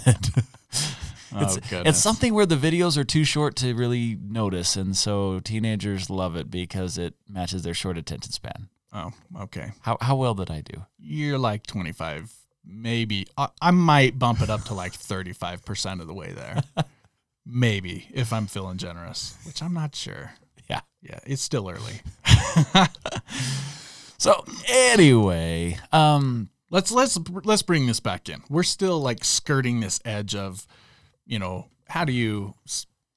it's, 1.32 1.56
oh, 1.56 1.60
goodness. 1.68 1.82
it's 1.86 1.98
something 1.98 2.34
where 2.34 2.46
the 2.46 2.56
videos 2.56 2.96
are 2.96 3.04
too 3.04 3.24
short 3.24 3.56
to 3.56 3.74
really 3.74 4.16
notice, 4.22 4.76
and 4.76 4.96
so 4.96 5.40
teenagers 5.40 6.10
love 6.10 6.36
it 6.36 6.50
because 6.50 6.98
it 6.98 7.14
matches 7.28 7.62
their 7.62 7.74
short 7.74 7.96
attention 7.98 8.32
span. 8.32 8.68
Oh, 8.92 9.10
okay. 9.42 9.70
How 9.82 9.96
how 10.00 10.16
well 10.16 10.34
did 10.34 10.50
I 10.50 10.62
do? 10.62 10.84
You're 10.98 11.38
like 11.38 11.64
25, 11.66 12.32
maybe. 12.64 13.26
I, 13.38 13.48
I 13.62 13.70
might 13.70 14.18
bump 14.18 14.40
it 14.40 14.50
up 14.50 14.64
to 14.64 14.74
like 14.74 14.92
35% 14.92 16.00
of 16.00 16.06
the 16.08 16.14
way 16.14 16.32
there. 16.32 16.62
maybe, 17.46 18.08
if 18.12 18.32
I'm 18.32 18.46
feeling 18.46 18.76
generous, 18.76 19.36
which 19.44 19.62
I'm 19.62 19.74
not 19.74 19.94
sure. 19.94 20.32
Yeah. 20.68 20.80
Yeah, 21.02 21.18
it's 21.26 21.42
still 21.42 21.68
early. 21.68 22.00
So 24.18 24.44
anyway, 24.68 25.78
um, 25.92 26.50
let's 26.70 26.92
let's 26.92 27.18
let's 27.42 27.62
bring 27.62 27.86
this 27.86 28.00
back 28.00 28.28
in. 28.28 28.42
We're 28.50 28.64
still 28.64 29.00
like 29.00 29.24
skirting 29.24 29.80
this 29.80 29.98
edge 30.04 30.34
of, 30.34 30.66
you 31.24 31.38
know, 31.38 31.68
how 31.88 32.04
do 32.04 32.12
you 32.12 32.54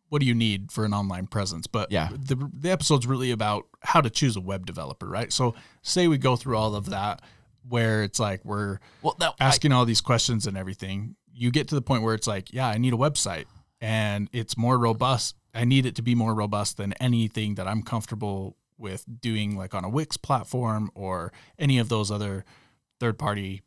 what 0.08 0.22
do 0.22 0.26
you 0.26 0.34
need 0.34 0.72
for 0.72 0.86
an 0.86 0.94
online 0.94 1.28
presence? 1.28 1.68
But 1.68 1.92
Yeah. 1.92 2.08
the 2.18 2.50
the 2.54 2.72
episode's 2.72 3.06
really 3.06 3.32
about 3.32 3.66
how 3.82 4.00
to 4.00 4.10
choose 4.10 4.38
a 4.38 4.42
web 4.42 4.66
developer, 4.66 5.06
right? 5.06 5.34
So 5.34 5.56
say 5.82 6.08
we 6.08 6.18
go 6.18 6.38
through 6.38 6.56
all 6.56 6.74
of 6.74 6.86
that 6.92 7.22
where 7.68 8.04
it's 8.04 8.20
like 8.20 8.46
we're 8.46 8.80
well, 9.02 9.18
now 9.20 9.36
I- 9.42 9.48
asking 9.48 9.74
all 9.74 9.84
these 9.84 10.00
questions 10.00 10.48
and 10.48 10.56
everything. 10.56 11.18
You 11.34 11.52
get 11.52 11.68
to 11.68 11.76
the 11.76 11.82
point 11.82 12.04
where 12.04 12.14
it's 12.16 12.28
like, 12.28 12.54
yeah, 12.54 12.68
I 12.68 12.78
need 12.78 12.94
a 12.94 12.98
website 12.98 13.46
and 13.84 14.30
it's 14.32 14.58
more 14.58 14.78
robust. 14.80 15.36
I 15.54 15.66
need 15.66 15.86
it 15.86 15.94
to 15.98 16.02
be 16.02 16.16
more 16.16 16.34
robust 16.34 16.78
than 16.78 16.94
anything 16.94 17.56
that 17.56 17.68
I'm 17.68 17.84
comfortable 17.84 18.56
with 18.78 19.04
doing 19.20 19.58
like 19.58 19.76
on 19.76 19.84
a 19.84 19.90
Wix 19.90 20.16
platform 20.16 20.90
or 20.96 21.34
any 21.60 21.78
of 21.80 21.90
those 21.90 22.10
other 22.10 22.46
third 23.02 23.20
party, 23.20 23.62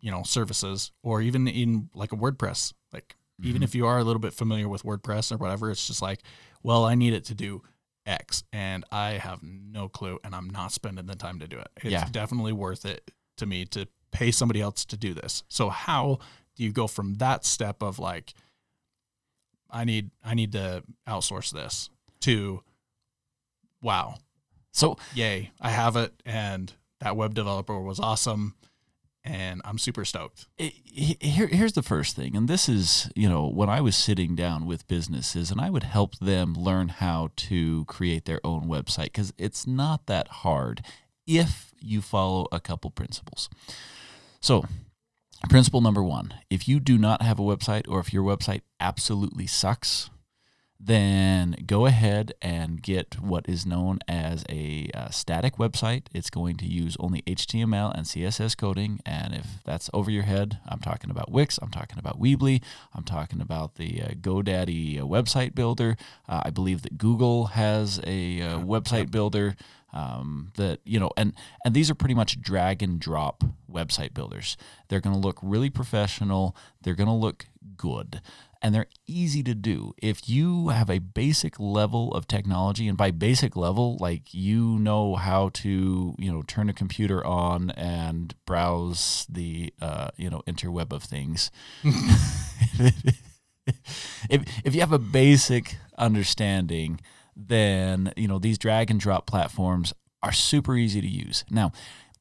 you 0.00 0.10
know, 0.10 0.22
services 0.22 0.92
or 1.02 1.22
even 1.22 1.48
in 1.48 1.88
like 1.94 2.12
a 2.12 2.16
WordPress. 2.16 2.74
Like 2.92 3.16
even 3.42 3.62
Mhm. 3.62 3.64
if 3.64 3.74
you 3.74 3.86
are 3.86 3.98
a 3.98 4.04
little 4.04 4.20
bit 4.20 4.34
familiar 4.34 4.68
with 4.68 4.82
WordPress 4.82 5.32
or 5.32 5.38
whatever, 5.38 5.70
it's 5.70 5.86
just 5.86 6.02
like, 6.02 6.22
well, 6.62 6.84
I 6.84 6.94
need 6.94 7.14
it 7.14 7.24
to 7.24 7.34
do 7.34 7.62
X 8.04 8.44
and 8.52 8.84
I 8.92 9.12
have 9.12 9.42
no 9.42 9.88
clue 9.88 10.18
and 10.24 10.34
I'm 10.34 10.50
not 10.50 10.72
spending 10.72 11.06
the 11.06 11.16
time 11.16 11.38
to 11.38 11.48
do 11.48 11.58
it. 11.58 11.68
It's 11.78 11.86
Yeah. 11.90 12.08
definitely 12.12 12.52
worth 12.52 12.84
it 12.84 13.10
to 13.38 13.46
me 13.46 13.64
to 13.66 13.88
pay 14.10 14.30
somebody 14.30 14.60
else 14.60 14.84
to 14.84 14.96
do 14.98 15.14
this. 15.14 15.42
So 15.48 15.70
how 15.70 16.18
do 16.54 16.64
you 16.64 16.70
go 16.70 16.86
from 16.86 17.14
that 17.14 17.46
step 17.46 17.82
of 17.82 17.98
like 17.98 18.34
I 19.72 19.84
need 19.84 20.10
I 20.24 20.34
need 20.34 20.52
to 20.52 20.84
outsource 21.08 21.50
this 21.52 21.90
to 22.20 22.62
wow, 23.82 24.16
so 24.72 24.98
yay, 25.14 25.50
I 25.60 25.70
have 25.70 25.96
it 25.96 26.12
and 26.24 26.72
that 27.00 27.16
web 27.16 27.34
developer 27.34 27.80
was 27.80 27.98
awesome 27.98 28.54
and 29.24 29.60
I'm 29.64 29.78
super 29.78 30.04
stoked. 30.04 30.46
it, 30.58 30.72
here, 30.84 31.46
here's 31.46 31.74
the 31.74 31.82
first 31.82 32.16
thing, 32.16 32.36
and 32.36 32.48
this 32.48 32.68
is, 32.68 33.10
you 33.14 33.28
know, 33.28 33.46
when 33.46 33.68
I 33.68 33.80
was 33.80 33.96
sitting 33.96 34.34
down 34.34 34.66
with 34.66 34.88
businesses 34.88 35.50
and 35.50 35.60
I 35.60 35.70
would 35.70 35.84
help 35.84 36.18
them 36.18 36.54
learn 36.54 36.88
how 36.88 37.30
to 37.36 37.84
create 37.84 38.24
their 38.24 38.40
own 38.44 38.64
website 38.64 39.04
because 39.04 39.32
it's 39.38 39.66
not 39.66 40.06
that 40.06 40.28
hard 40.28 40.84
if 41.26 41.72
you 41.80 42.00
follow 42.00 42.46
a 42.50 42.60
couple 42.60 42.90
principles. 42.90 43.48
So, 44.40 44.64
principle 45.48 45.80
number 45.80 46.02
one 46.02 46.34
if 46.50 46.68
you 46.68 46.80
do 46.80 46.98
not 46.98 47.22
have 47.22 47.38
a 47.38 47.42
website 47.42 47.88
or 47.88 48.00
if 48.00 48.12
your 48.12 48.22
website 48.22 48.62
absolutely 48.80 49.46
sucks, 49.46 50.10
then 50.84 51.54
go 51.64 51.86
ahead 51.86 52.32
and 52.42 52.82
get 52.82 53.20
what 53.20 53.48
is 53.48 53.64
known 53.64 54.00
as 54.08 54.44
a 54.48 54.90
uh, 54.92 55.10
static 55.10 55.56
website. 55.56 56.06
It's 56.12 56.28
going 56.28 56.56
to 56.56 56.66
use 56.66 56.96
only 56.98 57.22
HTML 57.22 57.94
and 57.94 58.04
CSS 58.04 58.56
coding. 58.56 59.00
And 59.06 59.32
if 59.32 59.46
that's 59.64 59.88
over 59.94 60.10
your 60.10 60.24
head, 60.24 60.58
I'm 60.66 60.80
talking 60.80 61.10
about 61.10 61.30
Wix, 61.30 61.58
I'm 61.62 61.70
talking 61.70 61.98
about 61.98 62.20
Weebly, 62.20 62.62
I'm 62.94 63.04
talking 63.04 63.40
about 63.40 63.76
the 63.76 64.02
uh, 64.02 64.08
GoDaddy 64.20 65.00
uh, 65.00 65.04
website 65.04 65.54
builder. 65.54 65.96
Uh, 66.28 66.42
I 66.46 66.50
believe 66.50 66.82
that 66.82 66.98
Google 66.98 67.46
has 67.46 68.00
a 68.04 68.40
uh, 68.40 68.58
website 68.58 69.10
builder. 69.10 69.56
Um, 69.94 70.52
that 70.56 70.80
you 70.84 70.98
know, 70.98 71.10
and 71.18 71.34
and 71.66 71.74
these 71.74 71.90
are 71.90 71.94
pretty 71.94 72.14
much 72.14 72.40
drag 72.40 72.82
and 72.82 72.98
drop 72.98 73.44
website 73.70 74.14
builders. 74.14 74.56
They're 74.88 75.00
going 75.00 75.14
to 75.14 75.20
look 75.20 75.38
really 75.42 75.68
professional. 75.68 76.56
They're 76.80 76.94
going 76.94 77.10
to 77.10 77.14
look 77.14 77.44
good 77.76 78.22
and 78.62 78.74
they're 78.74 78.86
easy 79.06 79.42
to 79.42 79.54
do. 79.54 79.92
If 80.00 80.28
you 80.28 80.68
have 80.68 80.88
a 80.88 81.00
basic 81.00 81.58
level 81.58 82.14
of 82.14 82.28
technology, 82.28 82.86
and 82.86 82.96
by 82.96 83.10
basic 83.10 83.56
level, 83.56 83.96
like 83.98 84.32
you 84.32 84.78
know 84.78 85.16
how 85.16 85.50
to, 85.54 86.14
you 86.18 86.32
know, 86.32 86.42
turn 86.42 86.68
a 86.68 86.72
computer 86.72 87.26
on 87.26 87.70
and 87.70 88.34
browse 88.46 89.26
the, 89.28 89.74
uh, 89.80 90.10
you 90.16 90.30
know, 90.30 90.42
interweb 90.46 90.92
of 90.92 91.02
things. 91.02 91.50
if 94.30 94.42
if 94.64 94.74
you 94.74 94.80
have 94.80 94.92
a 94.92 94.98
basic 94.98 95.76
understanding, 95.98 97.00
then 97.34 98.12
you 98.16 98.28
know 98.28 98.38
these 98.38 98.58
drag 98.58 98.90
and 98.90 99.00
drop 99.00 99.26
platforms 99.26 99.92
are 100.22 100.32
super 100.32 100.76
easy 100.76 101.00
to 101.00 101.08
use. 101.08 101.44
Now, 101.50 101.72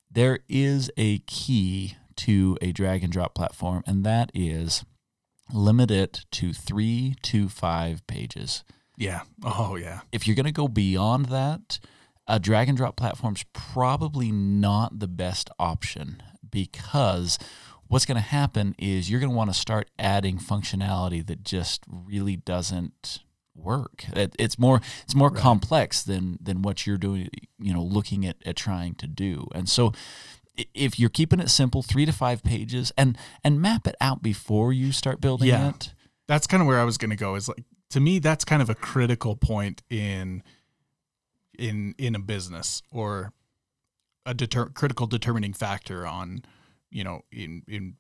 there 0.10 0.40
is 0.50 0.90
a 0.98 1.20
key 1.20 1.98
to 2.18 2.58
a 2.62 2.72
drag 2.72 3.04
and 3.04 3.14
drop 3.14 3.36
platform, 3.36 3.84
and 3.86 4.04
that 4.04 4.32
is 4.34 4.84
limit 5.54 5.92
it 5.92 6.26
to 6.32 6.54
three 6.54 7.16
to 7.24 7.50
five 7.50 8.06
pages. 8.08 8.64
Yeah. 8.98 9.22
Oh 9.44 9.76
yeah. 9.76 10.02
If 10.12 10.28
you're 10.28 10.36
going 10.36 10.46
to 10.46 10.52
go 10.52 10.68
beyond 10.68 11.28
that, 11.28 11.80
a 12.28 12.40
drag 12.40 12.70
and 12.70 12.78
drop 12.78 12.96
platform's 12.96 13.44
probably 13.54 14.32
not 14.32 15.00
the 15.00 15.08
best 15.08 15.50
option 15.60 16.22
because 16.50 17.38
what's 17.88 18.06
going 18.06 18.16
to 18.16 18.22
happen 18.22 18.76
is 18.78 19.10
you're 19.10 19.20
going 19.20 19.32
to 19.32 19.36
want 19.36 19.52
to 19.52 19.60
start 19.60 19.90
adding 19.98 20.38
functionality 20.38 21.26
that 21.26 21.44
just 21.44 21.84
really 21.88 22.36
doesn't 22.36 23.20
work. 23.56 24.06
It, 24.14 24.36
it's 24.40 24.58
more 24.60 24.82
it's 25.04 25.16
more 25.16 25.30
Right. 25.30 25.42
complex 25.42 26.04
than 26.04 26.38
than 26.42 26.62
what 26.62 26.86
you're 26.86 26.98
doing, 26.98 27.30
you 27.60 27.74
know, 27.74 27.82
looking 27.84 28.26
at, 28.26 28.38
at 28.46 28.56
trying 28.56 28.96
to 28.96 29.08
do. 29.08 29.48
And 29.54 29.68
so 29.68 29.92
if 30.74 31.00
you're 31.00 31.10
keeping 31.10 31.40
it 31.40 31.50
simple, 31.50 31.82
3 31.82 32.06
to 32.06 32.12
5 32.12 32.44
pages 32.44 32.92
and 32.98 33.18
and 33.44 33.62
map 33.62 33.88
it 33.88 33.96
out 34.02 34.22
before 34.22 34.74
you 34.74 34.92
start 34.92 35.22
building 35.22 35.48
Yeah. 35.48 35.70
it. 35.70 35.94
that's 36.28 36.48
kind 36.48 36.62
of 36.62 36.68
where 36.68 36.80
I 36.80 36.84
was 36.84 36.98
going 36.98 37.10
to 37.10 37.16
go. 37.16 37.36
Is 37.36 37.48
like 37.48 37.64
to 37.92 38.00
me, 38.00 38.20
that's 38.20 38.46
kind 38.46 38.62
of 38.62 38.70
a 38.70 38.76
critical 38.76 39.36
point 39.36 39.84
in 39.90 40.44
in 41.58 41.94
in 41.98 42.16
a 42.16 42.20
business 42.20 42.82
or 42.92 43.34
a 44.26 44.34
deter- 44.34 44.70
critical 44.70 45.08
determining 45.08 45.54
factor 45.54 46.06
on 46.06 46.44
you 46.90 47.04
know 47.04 47.22
in 47.32 47.64
in 47.68 47.96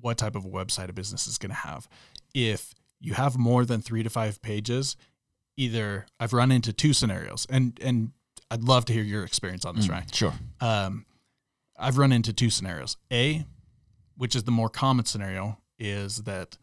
what 0.00 0.18
type 0.18 0.34
of 0.34 0.44
a 0.44 0.48
website 0.48 0.88
a 0.88 0.92
business 0.92 1.26
is 1.26 1.38
going 1.38 1.50
to 1.50 1.56
have. 1.56 1.88
If 2.34 2.74
you 3.00 3.14
have 3.14 3.36
more 3.38 3.64
than 3.64 3.80
three 3.80 4.02
to 4.02 4.10
five 4.10 4.40
pages, 4.42 4.96
either 5.56 6.06
I've 6.18 6.32
run 6.32 6.50
into 6.52 6.72
two 6.72 6.92
scenarios, 6.92 7.46
and 7.48 7.78
and 7.82 8.12
I'd 8.50 8.62
love 8.64 8.84
to 8.86 8.92
hear 8.92 9.02
your 9.02 9.24
experience 9.24 9.64
on 9.64 9.76
this, 9.76 9.86
Mm, 9.86 9.90
Ryan 9.90 10.06
Sure. 10.12 10.34
um, 10.60 11.06
I've 11.82 11.98
run 11.98 12.12
into 12.12 12.32
two 12.32 12.48
scenarios. 12.50 12.96
A, 13.12 13.44
which 14.16 14.34
is 14.36 14.44
the 14.44 14.50
more 14.50 14.68
common 14.68 15.04
scenario, 15.04 15.58
is 15.78 16.18
that 16.24 16.56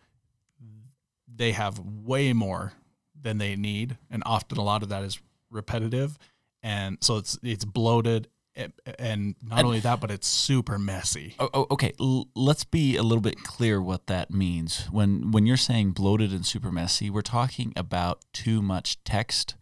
they 1.34 1.52
have 1.52 1.80
way 1.80 2.34
more 2.34 2.74
than 3.20 3.38
they 3.38 3.56
need, 3.56 3.98
and 4.10 4.24
often 4.26 4.58
a 4.58 4.64
lot 4.64 4.84
of 4.84 4.90
that 4.90 5.04
is 5.04 5.20
repetitive, 5.50 6.18
and 6.64 6.98
so 7.02 7.18
it's 7.18 7.38
it's 7.44 7.66
bloated, 7.66 8.28
and 8.56 9.36
not 9.42 9.60
And- 9.60 9.66
only 9.68 9.80
that, 9.82 10.00
but 10.02 10.12
it's 10.12 10.28
super 10.28 10.78
messy. 10.80 11.36
Oh, 11.40 11.50
oh, 11.54 11.68
okay, 11.72 11.94
L- 12.00 12.28
let's 12.36 12.64
be 12.64 12.96
a 12.98 13.04
little 13.04 13.22
bit 13.22 13.44
clear 13.44 13.82
what 13.82 14.08
that 14.08 14.32
means. 14.32 14.86
When 14.92 15.32
when 15.32 15.46
you're 15.46 15.58
saying 15.58 15.92
bloated 15.92 16.32
and 16.32 16.46
super 16.46 16.72
messy, 16.72 17.10
we're 17.10 17.22
talking 17.22 17.74
about 17.76 18.24
too 18.34 18.62
much 18.62 19.04
text 19.04 19.56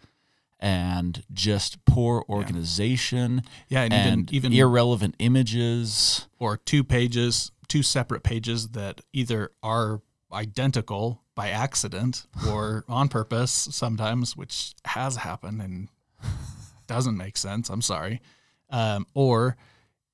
and 0.59 1.23
just 1.31 1.83
poor 1.85 2.25
organization 2.29 3.43
Yeah, 3.69 3.81
and, 3.83 3.93
and 3.93 4.33
even 4.33 4.51
even 4.51 4.53
irrelevant 4.53 5.15
images. 5.19 6.27
or 6.39 6.57
two 6.57 6.83
pages, 6.83 7.51
two 7.67 7.83
separate 7.83 8.23
pages 8.23 8.69
that 8.69 9.01
either 9.13 9.51
are 9.61 10.01
identical 10.31 11.21
by 11.35 11.49
accident 11.49 12.25
or 12.47 12.83
on 12.87 13.07
purpose 13.09 13.51
sometimes, 13.71 14.35
which 14.35 14.73
has 14.85 15.17
happened 15.17 15.61
and 15.61 15.89
doesn't 16.87 17.17
make 17.17 17.37
sense. 17.37 17.69
I'm 17.69 17.81
sorry. 17.81 18.21
Um, 18.69 19.05
or, 19.13 19.55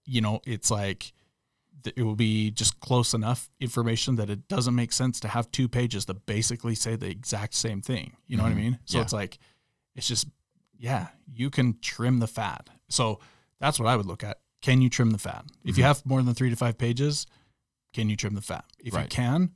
you 0.05 0.21
know, 0.21 0.41
it's 0.45 0.69
like 0.69 1.13
it 1.95 2.03
will 2.03 2.15
be 2.15 2.50
just 2.51 2.79
close 2.79 3.13
enough 3.13 3.50
information 3.59 4.15
that 4.15 4.29
it 4.29 4.47
doesn't 4.47 4.75
make 4.75 4.93
sense 4.93 5.19
to 5.19 5.27
have 5.27 5.51
two 5.51 5.67
pages 5.67 6.05
that 6.05 6.25
basically 6.25 6.75
say 6.75 6.95
the 6.95 7.09
exact 7.09 7.53
same 7.53 7.81
thing. 7.81 8.15
You 8.27 8.38
know 8.38 8.43
Mhm. 8.43 8.47
what 8.47 8.51
I 8.51 8.62
mean? 8.62 8.79
So 8.85 8.97
Yeah. 8.97 9.03
it's 9.03 9.12
like, 9.13 9.38
it's 9.95 10.07
just, 10.07 10.27
yeah, 10.77 11.07
you 11.33 11.50
can 11.50 11.77
trim 11.81 12.19
the 12.19 12.27
fat. 12.27 12.69
So 12.89 13.19
that's 13.59 13.79
what 13.79 13.88
I 13.88 13.95
would 13.95 14.05
look 14.05 14.23
at. 14.23 14.39
Can 14.62 14.81
you 14.81 14.89
trim 14.89 15.12
the 15.12 15.17
fat? 15.17 15.45
If 15.63 15.77
you 15.77 15.83
Mhm. 15.83 15.88
have 15.88 16.05
more 16.05 16.21
than 16.21 16.33
three 16.33 16.50
to 16.50 16.55
five 16.55 16.77
pages, 16.77 17.25
can 17.93 18.09
you 18.09 18.15
trim 18.15 18.33
the 18.33 18.41
fat? 18.41 18.65
If 18.79 18.93
you 18.93 19.05
can, 19.09 19.51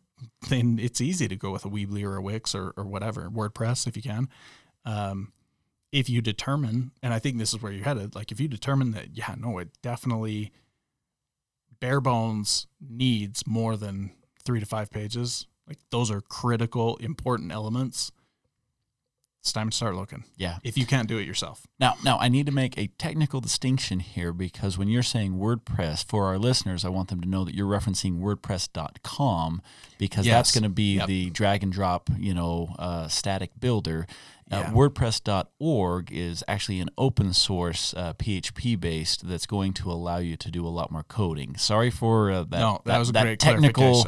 then 0.49 0.79
it's 0.79 1.01
easy 1.01 1.27
to 1.27 1.35
go 1.35 1.51
with 1.51 1.65
a 1.65 1.69
Weebly 1.69 2.03
or 2.03 2.15
a 2.17 2.21
Wix 2.21 2.53
or, 2.53 2.73
or 2.77 2.85
whatever, 2.85 3.29
WordPress 3.29 3.87
if 3.87 3.95
you 3.95 4.01
can. 4.03 4.29
Um, 4.85 5.33
if 5.91 6.09
you 6.09 6.21
determine, 6.21 6.91
and 7.01 7.13
I 7.13 7.19
think 7.19 7.37
this 7.37 7.53
is 7.53 7.61
where 7.61 7.71
you're 7.71 7.85
headed, 7.85 8.15
like 8.15 8.31
if 8.31 8.39
you 8.39 8.47
determine 8.47 8.91
that, 8.91 9.15
yeah, 9.15 9.35
no, 9.37 9.57
it 9.59 9.69
definitely 9.81 10.51
bare 11.79 12.01
bones 12.01 12.67
needs 12.81 13.45
more 13.47 13.77
than 13.77 14.11
three 14.43 14.59
to 14.59 14.65
five 14.65 14.89
pages, 14.91 15.47
like 15.67 15.79
those 15.89 16.09
are 16.11 16.21
critical, 16.21 16.97
important 16.97 17.51
elements. 17.51 18.11
It's 19.47 19.53
time 19.53 19.69
to 19.69 19.75
start 19.77 19.95
looking. 19.95 20.25
Yeah. 20.35 20.57
If 20.61 20.77
you 20.77 20.85
can't 20.85 21.07
do 21.07 21.17
it 21.19 21.25
yourself. 21.25 21.65
Now, 21.79 21.95
now 22.03 22.17
I 22.19 22.27
need 22.27 22.47
to 22.47 22.51
make 22.51 22.77
a 22.77 22.87
technical 22.97 23.39
distinction 23.39 24.01
here 24.01 24.33
because 24.33 24.77
when 24.77 24.89
you're 24.89 25.01
saying 25.03 25.35
WordPress, 25.37 26.03
for 26.05 26.25
our 26.25 26.37
listeners, 26.37 26.83
I 26.83 26.89
want 26.89 27.07
them 27.07 27.21
to 27.21 27.29
know 27.29 27.45
that 27.45 27.55
you're 27.55 27.65
referencing 27.65 28.19
WordPress.com 28.19 29.61
because 29.97 30.25
that's 30.25 30.51
going 30.51 30.63
to 30.63 30.69
be 30.69 30.95
Yep. 30.97 31.07
the 31.07 31.29
drag 31.29 31.63
and 31.63 31.71
drop, 31.71 32.09
you 32.17 32.33
know, 32.33 32.75
uh, 32.77 33.07
static 33.07 33.51
builder. 33.57 34.05
Uh, 34.51 34.63
Yeah. 34.65 34.71
WordPress.org 34.73 36.11
is 36.11 36.43
actually 36.49 36.81
an 36.81 36.89
open 36.97 37.31
source 37.31 37.93
uh, 37.95 38.15
PHP 38.15 38.77
based 38.77 39.29
that's 39.29 39.45
going 39.45 39.71
to 39.75 39.89
allow 39.89 40.17
you 40.17 40.35
to 40.35 40.51
do 40.51 40.67
a 40.67 40.69
lot 40.69 40.91
more 40.91 41.03
coding. 41.03 41.55
Sorry 41.55 41.89
for 41.89 42.31
uh, 42.31 42.43
that. 42.43 42.59
no, 42.59 42.81
that, 42.83 42.97
was 42.97 43.11
a 43.11 43.13
great 43.13 43.39
technical 43.39 44.05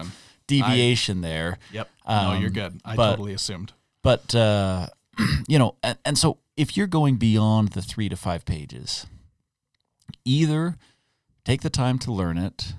deviation 0.48 1.22
there. 1.22 1.60
Yep. 1.72 1.89
no, 2.10 2.34
you're 2.34 2.48
Um, 2.48 2.53
good. 2.53 2.81
I 2.84 2.98
but- 2.98 3.12
totally 3.12 3.34
assumed. 3.34 3.72
But 4.01 4.34
uh, 4.34 4.88
you 5.48 5.60
know, 5.60 5.76
and, 5.84 5.98
and 6.06 6.18
so 6.18 6.40
if 6.58 6.76
you're 6.76 6.88
going 6.88 7.18
beyond 7.18 7.70
the 7.70 7.82
three 7.82 8.10
to 8.10 8.16
five 8.16 8.46
pages, 8.46 9.08
either 10.26 10.76
take 11.46 11.62
the 11.62 11.70
time 11.70 11.98
to 12.00 12.12
learn 12.12 12.38
it, 12.38 12.74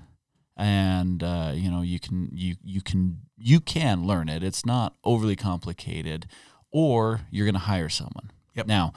and 0.57 1.23
uh, 1.23 1.51
you 1.53 1.71
know 1.71 1.81
you 1.81 1.99
can 1.99 2.29
you 2.33 2.55
you 2.63 2.81
can 2.81 3.21
you 3.37 3.59
can 3.59 4.05
learn 4.05 4.29
it. 4.29 4.43
It's 4.43 4.65
not 4.65 4.95
overly 5.03 5.35
complicated, 5.35 6.27
or 6.71 7.21
you're 7.31 7.45
going 7.45 7.53
to 7.53 7.59
hire 7.59 7.89
someone. 7.89 8.31
Yep. 8.55 8.67
Now, 8.67 8.93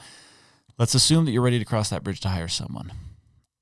let's 0.77 0.93
assume 0.93 1.25
that 1.25 1.31
you're 1.31 1.41
ready 1.41 1.59
to 1.59 1.65
cross 1.65 1.89
that 1.89 2.03
bridge 2.03 2.19
to 2.21 2.29
hire 2.29 2.47
someone. 2.47 2.91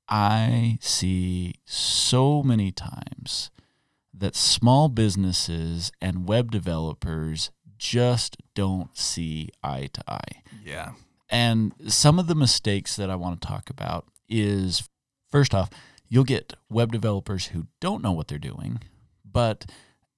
I 0.08 0.78
see 0.80 1.54
so 1.64 2.42
many 2.42 2.70
times 2.70 3.50
that 4.12 4.36
small 4.36 4.88
businesses 4.88 5.90
and 6.00 6.28
web 6.28 6.50
developers 6.50 7.50
just 7.84 8.38
don't 8.54 8.96
see 8.96 9.50
eye 9.62 9.90
to 9.92 10.02
eye. 10.10 10.42
Yeah. 10.64 10.92
And 11.28 11.74
some 11.88 12.18
of 12.18 12.26
the 12.28 12.34
mistakes 12.34 12.96
that 12.96 13.10
I 13.10 13.16
want 13.16 13.40
to 13.40 13.46
talk 13.46 13.68
about 13.68 14.06
is 14.28 14.88
first 15.30 15.54
off, 15.54 15.68
you'll 16.08 16.24
get 16.24 16.54
web 16.70 16.92
developers 16.92 17.46
who 17.48 17.66
don't 17.80 18.02
know 18.02 18.12
what 18.12 18.28
they're 18.28 18.38
doing, 18.38 18.80
but 19.24 19.66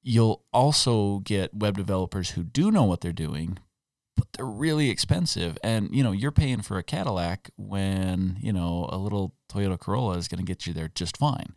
you'll 0.01 0.45
also 0.53 1.19
get 1.21 1.53
web 1.55 1.77
developers 1.77 2.31
who 2.31 2.45
do 2.45 2.71
know 2.71 2.85
what 2.85 3.01
they're 3.01 3.13
doing, 3.13 3.59
but 4.17 4.29
they're 4.33 4.47
really 4.47 4.89
expensive. 4.89 5.59
And 5.65 5.91
you 5.93 6.05
know, 6.05 6.13
you're 6.13 6.31
paying 6.33 6.63
for 6.63 6.79
a 6.79 6.85
Cadillac 6.85 7.51
when, 7.57 8.37
you 8.41 8.53
know, 8.53 8.89
a 8.93 8.97
little 8.99 9.35
Toyota 9.53 9.79
Corolla 9.79 10.17
is 10.19 10.29
going 10.29 10.39
to 10.39 10.45
get 10.45 10.67
you 10.69 10.73
there 10.73 10.91
just 10.95 11.17
fine. 11.17 11.53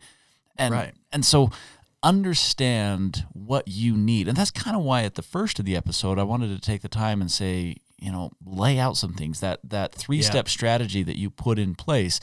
And 0.56 0.74
Right. 0.74 0.94
and 1.12 1.24
so 1.24 1.50
understand 2.02 3.26
what 3.32 3.68
you 3.68 3.96
need. 3.96 4.28
And 4.28 4.36
that's 4.36 4.50
kind 4.50 4.76
of 4.76 4.82
why 4.82 5.02
at 5.02 5.14
the 5.14 5.22
first 5.22 5.58
of 5.58 5.64
the 5.64 5.76
episode 5.76 6.18
I 6.18 6.22
wanted 6.22 6.48
to 6.54 6.60
take 6.60 6.82
the 6.82 6.88
time 6.88 7.20
and 7.20 7.30
say, 7.30 7.76
you 7.98 8.10
know, 8.10 8.30
lay 8.44 8.78
out 8.78 8.96
some 8.96 9.12
things 9.12 9.40
that 9.40 9.60
that 9.64 9.94
three-step 9.94 10.48
strategy 10.48 11.02
that 11.02 11.16
you 11.16 11.30
put 11.30 11.58
in 11.58 11.74
place. 11.74 12.20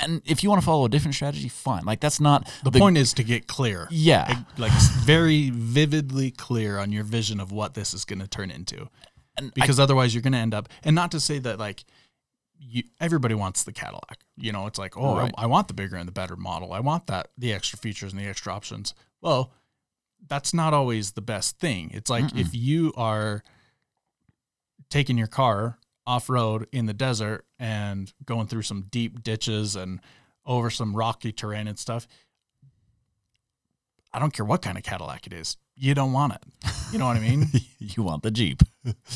And 0.00 0.22
if 0.24 0.42
you 0.42 0.48
want 0.48 0.62
to 0.62 0.64
follow 0.66 0.86
a 0.86 0.88
different 0.88 1.14
strategy, 1.14 1.48
fine. 1.48 1.84
Like 1.84 2.00
that's 2.00 2.18
not 2.20 2.50
The, 2.62 2.70
point 2.70 2.96
is 2.96 3.12
to 3.14 3.22
get 3.22 3.46
clear. 3.46 3.86
Yeah. 3.90 4.42
Like 4.56 4.72
very 5.02 5.50
vividly 5.50 6.30
clear 6.30 6.78
on 6.78 6.90
your 6.90 7.04
vision 7.04 7.38
of 7.38 7.52
what 7.52 7.74
this 7.74 7.92
is 7.92 8.06
going 8.06 8.20
to 8.20 8.26
turn 8.28 8.50
into. 8.50 8.88
And 9.36 9.48
I- 9.48 9.52
because 9.54 9.78
otherwise 9.78 10.14
you're 10.14 10.22
going 10.22 10.32
to 10.32 10.38
end 10.38 10.54
up 10.54 10.68
and 10.84 10.94
not 10.94 11.10
to 11.10 11.20
say 11.20 11.38
that 11.40 11.58
like 11.58 11.84
you 12.66 12.84
everybody 13.00 13.34
wants 13.34 13.64
the 13.64 13.72
Cadillac. 13.72 14.20
You 14.36 14.52
know, 14.52 14.66
it's 14.66 14.78
like, 14.78 14.96
oh, 14.96 15.16
Right. 15.16 15.32
I, 15.36 15.44
I 15.44 15.46
want 15.46 15.68
the 15.68 15.74
bigger 15.74 15.96
and 15.96 16.08
the 16.08 16.12
better 16.12 16.36
model. 16.36 16.72
I 16.72 16.80
want 16.80 17.06
that 17.08 17.28
the 17.36 17.52
extra 17.52 17.78
features 17.78 18.12
and 18.12 18.20
the 18.20 18.26
extra 18.26 18.52
options. 18.52 18.94
Well, 19.20 19.52
that's 20.26 20.54
not 20.54 20.72
always 20.72 21.12
the 21.12 21.20
best 21.20 21.58
thing. 21.58 21.90
It's 21.92 22.10
like 22.10 22.24
Mm-mm. 22.24 22.40
if 22.40 22.54
you 22.54 22.92
are 22.96 23.42
taking 24.90 25.18
your 25.18 25.26
car 25.26 25.78
off 26.06 26.28
road 26.28 26.66
in 26.72 26.86
the 26.86 26.92
desert 26.92 27.44
and 27.58 28.12
going 28.24 28.46
through 28.46 28.62
some 28.62 28.82
deep 28.90 29.22
ditches 29.22 29.76
and 29.76 30.00
over 30.46 30.70
some 30.70 30.94
rocky 30.94 31.32
terrain 31.32 31.66
and 31.66 31.78
stuff. 31.78 32.06
I 34.12 34.18
don't 34.18 34.32
care 34.32 34.44
what 34.44 34.62
kind 34.62 34.76
of 34.78 34.84
Cadillac 34.84 35.26
it 35.26 35.32
is. 35.32 35.56
You 35.76 35.94
don't 35.94 36.12
want 36.12 36.34
it. 36.34 36.42
You 36.92 36.98
know 36.98 37.06
what 37.06 37.16
I 37.16 37.20
mean? 37.20 37.48
you 37.78 38.02
want 38.02 38.22
the 38.22 38.30
Jeep. 38.30 38.62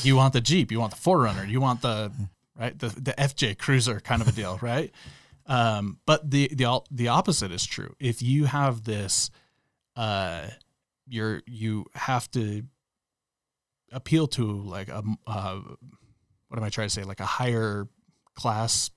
you 0.03 0.17
want 0.17 0.33
the 0.33 0.41
Jeep, 0.41 0.73
you 0.73 0.81
want 0.81 0.93
the 0.93 0.99
4Runner, 0.99 1.49
you 1.49 1.61
want 1.61 1.83
the 1.83 2.11
right 2.59 2.79
the 2.79 2.89
the 2.89 3.15
FJ 3.17 3.59
Cruiser 3.59 4.01
kind 4.01 4.23
of 4.23 4.29
a 4.29 4.33
deal, 4.33 4.59
right? 4.63 4.93
Um, 5.47 5.99
but 6.07 6.31
the 6.31 6.49
the 6.49 6.81
the 6.91 7.09
opposite 7.09 7.53
is 7.53 7.65
true. 7.65 7.95
If 7.99 8.21
you 8.23 8.45
have 8.45 8.85
this, 8.85 9.31
uh, 9.97 10.49
you're 11.07 11.43
you 11.47 11.87
have 11.95 12.31
to 12.33 12.65
appeal 13.93 14.27
to 14.29 14.45
like 14.45 14.89
a 14.89 15.03
uh, 15.27 15.61
what 16.49 16.59
am 16.59 16.65
I 16.65 16.71
trying 16.71 16.89
to 16.89 16.95
say? 16.95 17.05
Like 17.05 17.21
a 17.21 17.27
higher 17.27 17.89
class 18.35 18.91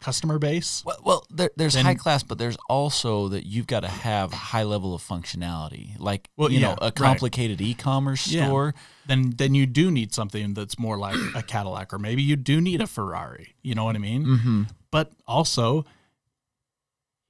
customer 0.00 0.38
base. 0.38 0.82
Well, 0.84 0.98
well 1.04 1.26
there, 1.30 1.50
there's 1.56 1.74
Then- 1.74 1.84
high 1.86 1.94
class, 1.94 2.22
but 2.22 2.38
there's 2.38 2.56
also 2.68 3.28
that 3.28 3.46
you've 3.46 3.66
got 3.66 3.80
to 3.80 3.88
have 3.88 4.32
a 4.32 4.36
high 4.36 4.62
level 4.64 4.94
of 4.94 5.02
functionality, 5.02 5.98
like 5.98 6.28
Well, 6.36 6.50
you 6.50 6.60
yeah, 6.60 6.68
know 6.68 6.78
a 6.80 6.86
right. 6.86 6.94
complicated 6.94 7.60
e-commerce 7.60 8.26
Yeah. 8.28 8.46
store. 8.46 8.74
Then 9.06 9.30
then 9.36 9.54
you 9.54 9.66
do 9.66 9.90
need 9.90 10.12
something 10.12 10.54
that's 10.54 10.78
more 10.78 10.98
like 10.98 11.16
a 11.34 11.42
Cadillac, 11.42 11.92
or 11.94 11.98
maybe 11.98 12.22
you 12.22 12.36
do 12.36 12.60
need 12.60 12.80
a 12.80 12.86
Ferrari. 12.86 13.54
You 13.62 13.74
know 13.74 13.84
what 13.84 13.96
I 13.96 14.00
mean? 14.00 14.24
Mm-hmm. 14.26 14.62
but 14.90 15.12
also 15.26 15.84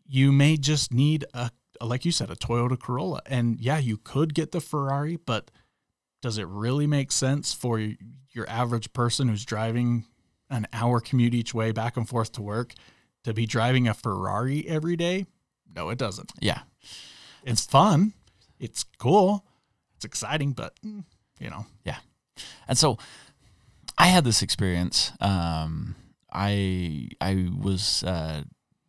you 0.08 0.30
may 0.32 0.56
just 0.56 0.92
need 0.92 1.24
a 1.34 1.50
like 1.80 2.04
you 2.04 2.12
said 2.12 2.30
a 2.30 2.36
Toyota 2.36 2.78
Corolla 2.78 3.20
and 3.26 3.60
yeah 3.60 3.78
you 3.78 3.96
could 3.96 4.34
get 4.34 4.52
the 4.52 4.60
Ferrari 4.60 5.16
but 5.16 5.50
does 6.22 6.38
it 6.38 6.46
really 6.46 6.86
make 6.86 7.12
sense 7.12 7.52
for 7.52 7.78
your 8.32 8.48
average 8.48 8.92
person 8.92 9.28
who's 9.28 9.44
driving 9.44 10.04
an 10.50 10.66
hour 10.72 11.00
commute 11.00 11.34
each 11.34 11.54
way 11.54 11.72
back 11.72 11.96
and 11.96 12.08
forth 12.08 12.32
to 12.32 12.42
work 12.42 12.74
to 13.24 13.34
be 13.34 13.46
driving 13.46 13.88
a 13.88 13.94
Ferrari 13.94 14.66
every 14.68 14.96
day? 14.96 15.26
No 15.74 15.90
it 15.90 15.98
doesn't. 15.98 16.32
Yeah, 16.40 16.60
it's 17.44 17.64
fun. 17.64 18.12
It's 18.58 18.84
cool. 18.98 19.44
It's 19.96 20.04
exciting 20.04 20.52
but 20.52 20.74
mm, 20.84 21.04
you 21.38 21.50
know. 21.50 21.66
Yeah. 21.84 21.98
and 22.68 22.76
so 22.78 22.98
I 23.98 24.08
had 24.08 24.24
this 24.24 24.42
experience. 24.42 25.12
Um, 25.20 25.94
I 26.32 27.08
I 27.20 27.48
was 27.58 28.02
uh, 28.04 28.42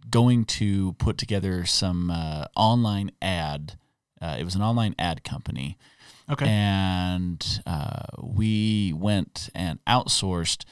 going 0.10 0.46
to 0.46 0.94
put 0.94 1.18
together 1.18 1.66
some 1.66 2.12
uh, 2.12 2.46
online 2.56 3.12
ad. 3.22 3.78
Uh, 4.22 4.36
it 4.40 4.44
was 4.44 4.56
an 4.56 4.62
online 4.62 4.96
ad 4.98 5.24
company, 5.24 5.78
okay. 6.30 6.48
And 6.48 7.62
uh, 7.66 8.08
we 8.22 8.94
went 8.94 9.50
and 9.54 9.80
outsourced 9.86 10.66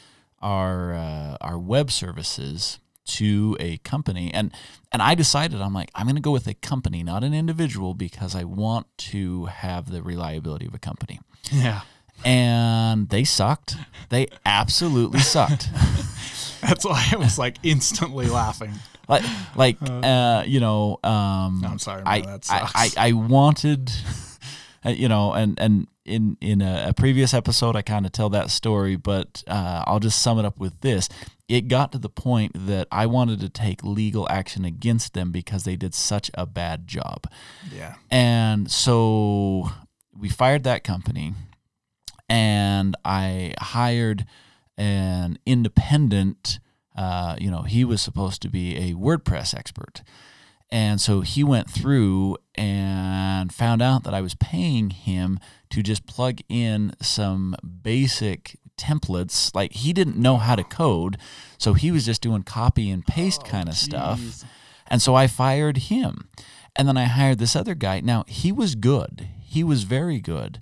our 0.45 0.93
uh, 0.93 1.37
our 1.41 1.57
web 1.57 1.91
services 1.91 2.79
to 3.05 3.57
a 3.59 3.77
company. 3.77 4.31
And 4.33 4.51
and 4.91 5.01
I 5.01 5.15
decided 5.15 5.59
I'm 5.59 5.73
like 5.73 5.89
I'm 5.95 6.05
going 6.05 6.15
to 6.15 6.21
go 6.21 6.31
with 6.31 6.47
a 6.47 6.53
company 6.53 7.03
not 7.03 7.23
an 7.23 7.33
individual 7.33 7.93
because 7.95 8.35
I 8.35 8.43
want 8.43 8.85
to 8.97 9.45
have 9.45 9.91
the 9.91 10.01
reliability 10.03 10.67
of 10.67 10.73
a 10.73 10.79
company. 10.79 11.19
Yeah. 11.51 11.81
And 12.23 13.09
they 13.09 13.23
sucked. 13.25 13.75
They 14.09 14.27
absolutely 14.45 15.19
sucked. 15.19 15.69
That's 16.61 16.85
why 16.85 17.09
I 17.11 17.17
was 17.17 17.37
like 17.37 17.57
instantly 17.63 18.27
laughing. 18.27 18.71
Like 19.07 19.23
like 19.55 19.77
uh, 19.81 20.43
you 20.45 20.59
know 20.59 20.99
um 21.03 21.59
No, 21.61 21.69
I'm 21.69 21.79
sorry 21.79 22.03
I, 22.05 22.21
man, 22.21 22.39
I, 22.49 22.69
I, 22.75 23.09
I 23.09 23.11
wanted, 23.13 23.89
uh, 23.89 24.11
you 24.85 25.07
know, 25.07 25.33
and 25.33 25.59
and 25.59 25.87
in 26.05 26.37
in 26.41 26.61
a, 26.61 26.85
a 26.89 26.93
previous 26.93 27.33
episode, 27.33 27.75
I 27.75 27.81
kind 27.81 28.05
of 28.05 28.11
tell 28.11 28.29
that 28.29 28.49
story, 28.51 28.95
but 28.95 29.43
uh, 29.47 29.83
I'll 29.85 29.99
just 29.99 30.21
sum 30.21 30.39
it 30.39 30.45
up 30.45 30.59
with 30.59 30.79
this: 30.81 31.09
it 31.47 31.67
got 31.67 31.91
to 31.91 31.97
the 31.97 32.09
point 32.09 32.51
that 32.67 32.87
I 32.91 33.05
wanted 33.05 33.39
to 33.41 33.49
take 33.49 33.83
legal 33.83 34.27
action 34.29 34.65
against 34.65 35.13
them 35.13 35.31
because 35.31 35.63
they 35.63 35.75
did 35.75 35.93
such 35.93 36.31
a 36.33 36.45
bad 36.45 36.87
job, 36.87 37.27
yeah. 37.73 37.95
And 38.11 38.69
so 38.69 39.69
we 40.17 40.29
fired 40.29 40.63
that 40.63 40.83
company, 40.83 41.33
and 42.29 42.95
I 43.03 43.53
hired 43.59 44.25
an 44.77 45.39
independent 45.45 46.59
uh, 46.95 47.35
you 47.39 47.51
know, 47.51 47.63
he 47.63 47.83
was 47.83 48.01
supposed 48.01 48.41
to 48.41 48.49
be 48.49 48.77
a 48.77 48.93
WordPress 48.93 49.53
expert. 49.53 50.01
And 50.71 50.99
so 50.99 51.21
he 51.21 51.43
went 51.43 51.69
through 51.69 52.37
and 52.55 53.53
found 53.53 53.81
out 53.81 54.03
that 54.03 54.13
I 54.13 54.21
was 54.21 54.35
paying 54.35 54.89
him 54.89 55.39
to 55.69 55.83
just 55.83 56.05
plug 56.05 56.39
in 56.49 56.93
some 57.01 57.55
basic 57.83 58.57
templates. 58.77 59.53
Like 59.53 59.73
he 59.73 59.93
didn't 59.93 60.17
know 60.17 60.37
how 60.37 60.55
to 60.55 60.63
code, 60.63 61.17
so 61.57 61.73
he 61.73 61.91
was 61.91 62.05
just 62.05 62.21
doing 62.21 62.43
copy 62.43 62.89
and 62.89 63.05
paste 63.05 63.43
Oh, 63.45 63.49
kind 63.49 63.69
of 63.69 63.75
stuff. 63.75 64.43
And 64.87 65.01
so 65.01 65.15
I 65.15 65.27
fired 65.27 65.77
him. 65.77 66.29
And 66.75 66.87
then 66.87 66.97
I 66.97 67.05
hired 67.05 67.39
this 67.39 67.55
other 67.55 67.73
guy. 67.73 68.01
Now, 68.01 68.25
he 68.27 68.51
was 68.51 68.75
good. 68.75 69.29
He 69.41 69.63
was 69.63 69.83
very 69.83 70.19
good. 70.19 70.61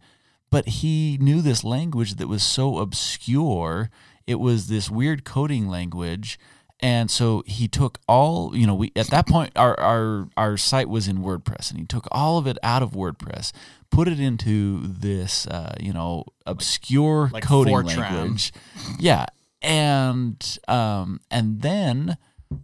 But 0.51 0.67
he 0.67 1.17
knew 1.19 1.41
this 1.41 1.63
language 1.63 2.15
that 2.15 2.27
was 2.27 2.43
so 2.43 2.77
obscure. 2.77 3.89
It 4.27 4.39
was 4.39 4.67
this 4.67 4.91
weird 4.91 5.25
coding 5.25 5.67
language. 5.67 6.37
And 6.79 7.09
so 7.09 7.43
he 7.45 7.67
took 7.67 7.99
all, 8.07 8.55
you 8.55 8.67
know, 8.67 8.75
we 8.75 8.91
at 8.95 9.07
that 9.07 9.27
point 9.27 9.51
our 9.55 9.79
our 9.79 10.27
our 10.35 10.57
site 10.57 10.89
was 10.89 11.07
in 11.07 11.19
WordPress 11.19 11.69
and 11.69 11.79
he 11.79 11.85
took 11.85 12.07
all 12.11 12.37
of 12.37 12.45
it 12.45 12.57
out 12.61 12.81
of 12.81 12.91
WordPress, 12.91 13.51
put 13.89 14.07
it 14.07 14.19
into 14.19 14.81
this 14.83 15.47
uh, 15.47 15.75
you 15.79 15.93
know, 15.93 16.25
obscure 16.45 17.29
like 17.31 17.43
coding 17.43 17.73
Fortran. 17.73 17.97
language. 17.97 18.53
Yeah. 18.99 19.27
And 19.61 20.57
um 20.67 21.21
and 21.31 21.61
then 21.61 22.17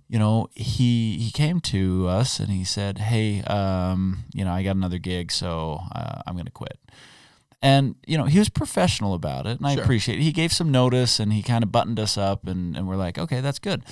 you 0.08 0.20
know, 0.20 0.50
he 0.54 1.18
he 1.18 1.32
came 1.32 1.60
to 1.62 2.08
us 2.08 2.40
and 2.40 2.50
he 2.50 2.64
said, 2.64 3.00
"Hey, 3.00 3.42
um, 3.44 4.26
you 4.34 4.46
know, 4.46 4.52
I 4.52 4.62
got 4.64 4.76
another 4.76 5.00
gig, 5.00 5.32
so 5.32 5.80
uh, 5.92 6.22
I'm 6.28 6.36
going 6.36 6.46
to 6.46 6.52
quit." 6.52 6.78
And 7.62 7.96
you 8.08 8.18
know, 8.18 8.26
he 8.26 8.40
was 8.40 8.50
professional 8.50 9.14
about 9.14 9.46
it, 9.46 9.58
and 9.58 9.68
I 9.68 9.74
Sure. 9.74 9.84
appreciate 9.84 10.20
it. 10.20 10.24
He 10.24 10.32
gave 10.32 10.54
some 10.54 10.72
notice 10.72 11.20
and 11.20 11.34
he 11.34 11.44
kind 11.44 11.64
of 11.64 11.72
buttoned 11.72 12.00
us 12.00 12.18
up, 12.18 12.48
and 12.48 12.76
and 12.78 12.88
we're 12.88 12.96
like, 12.96 13.18
"Okay, 13.18 13.42
that's 13.42 13.60
good." 13.60 13.84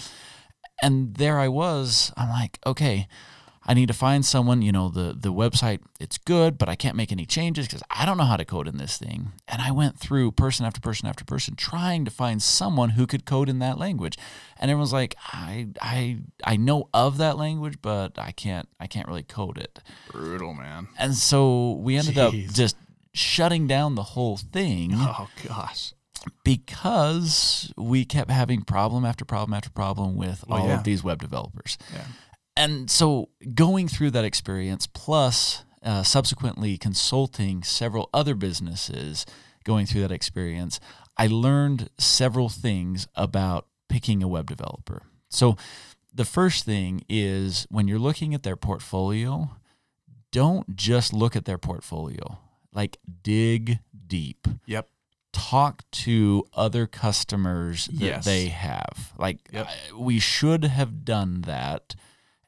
And 0.81 1.15
there 1.15 1.39
I 1.39 1.47
was. 1.47 2.13
I'm 2.15 2.29
like, 2.29 2.59
"Okay, 2.65 3.07
I 3.65 3.73
need 3.73 3.87
to 3.87 3.93
find 3.93 4.25
someone. 4.25 4.61
You 4.61 4.71
know, 4.71 4.87
the 4.87 5.13
the 5.19 5.33
website 5.33 5.79
it's 5.99 6.17
good, 6.17 6.57
but 6.57 6.69
I 6.69 6.75
can't 6.75 6.95
make 6.95 7.11
any 7.11 7.25
changes 7.25 7.67
because 7.67 7.83
I 7.89 8.05
don't 8.05 8.17
know 8.17 8.23
how 8.23 8.37
to 8.37 8.45
code 8.45 8.69
in 8.69 8.77
this 8.77 8.97
thing." 8.97 9.33
And 9.49 9.61
I 9.61 9.71
went 9.71 9.99
through 9.99 10.31
person 10.31 10.65
after 10.65 10.79
person 10.79 11.07
after 11.09 11.25
person 11.25 11.55
trying 11.57 12.05
to 12.05 12.11
find 12.11 12.41
someone 12.41 12.91
who 12.91 13.05
could 13.05 13.25
code 13.25 13.49
in 13.49 13.59
that 13.59 13.77
language. 13.77 14.17
And 14.59 14.71
everyone's 14.71 14.93
like, 14.93 15.15
"I 15.33 15.67
I 15.81 16.19
I 16.45 16.55
know 16.55 16.87
of 16.93 17.17
that 17.17 17.37
language, 17.37 17.79
but 17.81 18.17
I 18.17 18.31
can't 18.31 18.69
I 18.79 18.87
can't 18.87 19.09
really 19.09 19.23
code 19.23 19.57
it." 19.57 19.79
Brutal, 20.09 20.53
man. 20.53 20.87
And 20.97 21.15
so 21.15 21.73
we 21.73 21.97
ended 21.97 22.15
Jeez. 22.15 22.47
up 22.47 22.53
just 22.53 22.77
shutting 23.17 23.67
down 23.67 23.95
the 23.95 24.03
whole 24.03 24.37
thing 24.37 24.91
Oh 24.95 25.27
gosh. 25.47 25.93
because 26.43 27.71
we 27.77 28.05
kept 28.05 28.31
having 28.31 28.61
problem 28.63 29.05
after 29.05 29.25
problem 29.25 29.53
after 29.53 29.69
problem 29.69 30.15
with 30.15 30.43
Well, 30.47 30.61
all 30.61 30.67
yeah. 30.67 30.77
of 30.77 30.83
these 30.83 31.03
web 31.03 31.21
developers. 31.21 31.77
Yeah. 31.93 32.05
And 32.55 32.89
so 32.89 33.29
going 33.53 33.87
through 33.87 34.11
that 34.11 34.25
experience, 34.25 34.87
plus 34.87 35.63
uh, 35.83 36.03
subsequently 36.03 36.77
consulting 36.77 37.63
several 37.63 38.09
other 38.13 38.33
businesses 38.33 39.25
going 39.63 39.85
through 39.85 40.01
that 40.01 40.11
experience, 40.11 40.79
I 41.17 41.27
learned 41.27 41.89
several 41.99 42.49
things 42.49 43.07
about 43.15 43.67
picking 43.89 44.23
a 44.23 44.27
web 44.27 44.47
developer. 44.49 45.03
So 45.29 45.55
the 46.13 46.25
first 46.25 46.65
thing 46.65 47.03
is 47.07 47.67
when 47.69 47.87
you're 47.87 47.99
looking 47.99 48.33
at 48.33 48.41
their 48.43 48.55
portfolio, 48.55 49.51
don't 50.31 50.75
just 50.75 51.13
look 51.13 51.35
at 51.35 51.45
their 51.45 51.57
portfolio. 51.59 52.39
Like 52.73 52.97
dig 53.23 53.79
deep 54.07 54.47
Yep. 54.65 54.87
talk 55.33 55.83
to 55.91 56.45
other 56.53 56.87
customers 56.87 57.87
that 57.87 58.05
Yes. 58.05 58.25
they 58.25 58.47
have. 58.49 59.13
Like 59.17 59.39
Yep. 59.51 59.67
I- 59.67 59.95
we 59.95 60.19
should 60.19 60.63
have 60.63 61.03
done 61.05 61.41
that 61.41 61.95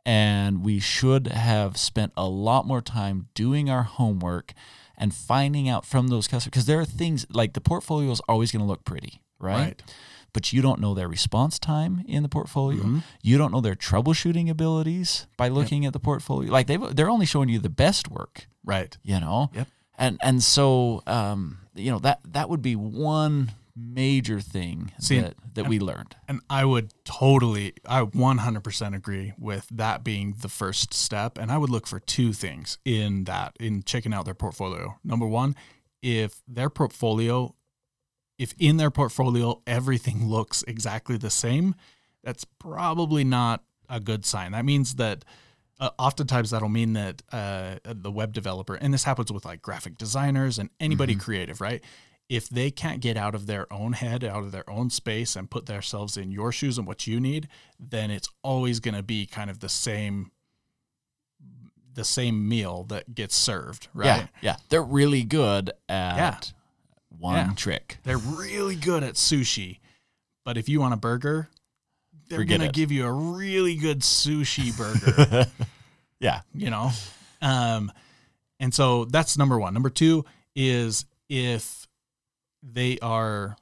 and 0.06 0.64
we 0.64 0.80
should 0.80 1.28
have 1.28 1.78
spent 1.78 2.14
a 2.16 2.28
lot 2.28 2.66
more 2.66 2.82
time 2.82 3.28
doing 3.34 3.70
our 3.70 3.84
homework 3.84 4.54
and 4.98 5.14
finding 5.14 5.70
out 5.70 5.86
from 5.86 6.08
those 6.08 6.28
customers 6.28 6.46
because 6.52 6.66
there 6.66 6.80
are 6.80 6.86
things 6.86 7.26
like 7.30 7.54
the 7.54 7.62
portfolio 7.62 8.12
is 8.12 8.20
always 8.28 8.52
going 8.52 8.62
to 8.62 8.68
look 8.68 8.84
pretty, 8.86 9.22
right? 9.40 9.58
Right. 9.60 9.84
But 10.34 10.54
you 10.54 10.62
don't 10.62 10.80
know 10.80 10.94
their 10.94 11.08
response 11.08 11.58
time 11.58 12.04
in 12.08 12.22
the 12.24 12.30
portfolio. 12.30 12.84
Mhm. 12.84 13.04
You 13.24 13.38
don't 13.38 13.52
know 13.52 13.62
their 13.62 13.76
troubleshooting 13.76 14.50
abilities 14.50 15.26
by 15.38 15.48
looking 15.48 15.86
at 15.86 15.94
the 15.94 16.00
portfolio. 16.00 16.52
Like 16.52 16.68
they 16.68 16.78
they're 16.78 17.10
only 17.10 17.26
showing 17.26 17.50
you 17.50 17.60
the 17.60 17.70
best 17.70 18.10
work 18.10 18.48
Right. 18.64 18.96
you 19.04 19.20
know 19.20 19.50
Yep. 19.54 19.68
And 20.00 20.18
and 20.24 20.42
so 20.42 21.04
um 21.06 21.60
you 21.76 21.92
know 21.92 22.00
that 22.00 22.20
that 22.26 22.50
would 22.50 22.64
be 22.64 22.76
one 22.76 23.52
major 23.76 24.40
thing 24.40 24.92
See, 25.00 25.20
that 25.20 25.36
that 25.54 25.68
we 25.68 25.80
learned 25.80 26.16
And 26.28 26.42
I 26.50 26.66
would 26.66 26.94
totally, 27.06 27.74
I 27.86 28.02
100% 28.02 28.96
agree 28.96 29.34
with 29.38 29.68
that 29.72 30.04
being 30.04 30.36
the 30.42 30.50
first 30.50 30.94
step. 30.94 31.38
And 31.38 31.52
I 31.52 31.58
would 31.58 31.70
look 31.70 31.88
for 31.88 32.00
two 32.00 32.34
things 32.34 32.78
in 32.86 33.26
that, 33.26 33.56
in 33.60 33.84
checking 33.84 34.14
out 34.14 34.26
their 34.26 34.34
portfolio. 34.34 34.98
Number 35.04 35.26
one, 35.26 35.56
if 36.02 36.42
their 36.48 36.70
portfolio, 36.70 37.56
if 38.38 38.54
in 38.60 38.78
their 38.78 38.92
portfolio 38.92 39.62
everything 39.66 40.28
looks 40.28 40.64
exactly 40.68 41.18
the 41.18 41.30
same, 41.30 41.76
that's 42.24 42.46
probably 42.46 43.24
not 43.24 43.64
a 43.90 44.00
good 44.00 44.26
sign. 44.26 44.52
That 44.52 44.66
means 44.66 44.96
that 44.96 45.26
uh, 45.80 45.90
oftentimes 45.98 46.50
that'll 46.52 46.70
mean 46.70 46.94
that 46.94 47.22
uh, 47.32 47.76
the 47.86 48.12
web 48.12 48.34
developer, 48.34 48.76
and 48.76 48.94
this 48.94 49.04
happens 49.06 49.32
with 49.32 49.46
like 49.46 49.62
graphic 49.62 49.98
designers 49.98 50.58
and 50.60 50.70
anybody 50.80 51.16
creative, 51.16 51.62
right? 51.62 51.84
If 52.28 52.48
they 52.50 52.70
can't 52.70 53.02
get 53.02 53.18
out 53.18 53.34
of 53.34 53.48
their 53.48 53.72
own 53.74 53.94
head, 53.94 54.24
out 54.24 54.44
of 54.44 54.52
their 54.52 54.70
own 54.70 54.90
space, 54.90 55.36
and 55.36 55.50
put 55.50 55.66
themselves 55.66 56.16
in 56.18 56.32
your 56.32 56.52
shoes 56.52 56.78
and 56.78 56.86
what 56.86 57.08
you 57.08 57.20
need, 57.20 57.48
then 57.80 58.12
it's 58.12 58.30
always 58.44 58.80
going 58.80 58.94
to 58.96 59.02
be 59.02 59.26
kind 59.26 59.50
of 59.50 59.62
the 59.62 59.70
same, 59.70 60.32
the 61.94 62.04
same 62.04 62.48
meal 62.48 62.84
that 62.90 63.16
gets 63.16 63.36
served, 63.36 63.88
right? 63.94 64.06
yeah 64.06 64.28
yeah 64.42 64.56
they're 64.70 64.84
really 64.84 65.24
good 65.24 65.72
at 65.90 66.18
Yeah. 66.18 66.40
one 67.18 67.36
Yeah. 67.36 67.54
trick 67.56 67.98
They're 68.04 68.18
really 68.18 68.76
good 68.76 69.04
at 69.04 69.16
sushi, 69.16 69.80
but 70.46 70.58
if 70.58 70.70
you 70.70 70.80
want 70.80 70.94
a 70.94 70.98
burger, 70.98 71.50
they're 72.30 72.40
Forget 72.40 72.60
going 72.60 72.72
to 72.72 72.74
it. 72.74 72.74
give 72.76 72.92
you 72.92 73.06
a 73.06 73.12
really 73.12 73.76
good 73.76 74.00
sushi 74.02 74.76
burger. 74.78 75.46
yeah 76.20 76.42
you 76.54 76.70
know 76.70 76.92
um 77.42 77.92
and 78.60 78.74
so 78.74 79.06
that's 79.06 79.38
number 79.38 79.58
one 79.58 79.74
number 79.74 79.90
two 79.90 80.26
is 80.56 81.06
if 81.30 81.88
they 82.62 83.00
are 83.00 83.56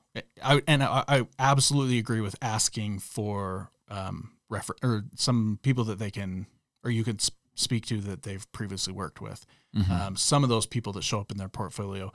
I, 0.43 0.62
and 0.67 0.82
I, 0.84 1.03
I 1.08 1.27
absolutely 1.38 1.99
agree 1.99 2.21
with 2.21 2.36
asking 2.41 2.99
for 2.99 3.69
um 3.89 4.32
refer 4.49 4.73
or 4.84 5.03
some 5.15 5.60
people 5.62 5.84
that 5.86 5.99
they 5.99 6.10
can 6.10 6.47
or 6.84 6.89
you 6.91 7.03
could 7.03 7.21
s- 7.21 7.30
speak 7.56 7.86
to 7.88 8.01
that 8.01 8.23
they've 8.23 8.49
previously 8.51 8.93
worked 8.93 9.21
with 9.21 9.45
Mhm. 9.75 9.89
um, 9.91 10.15
some 10.15 10.43
of 10.43 10.49
those 10.49 10.65
people 10.65 10.93
that 10.93 11.03
show 11.03 11.19
up 11.19 11.32
in 11.32 11.38
their 11.38 11.49
portfolio 11.49 12.12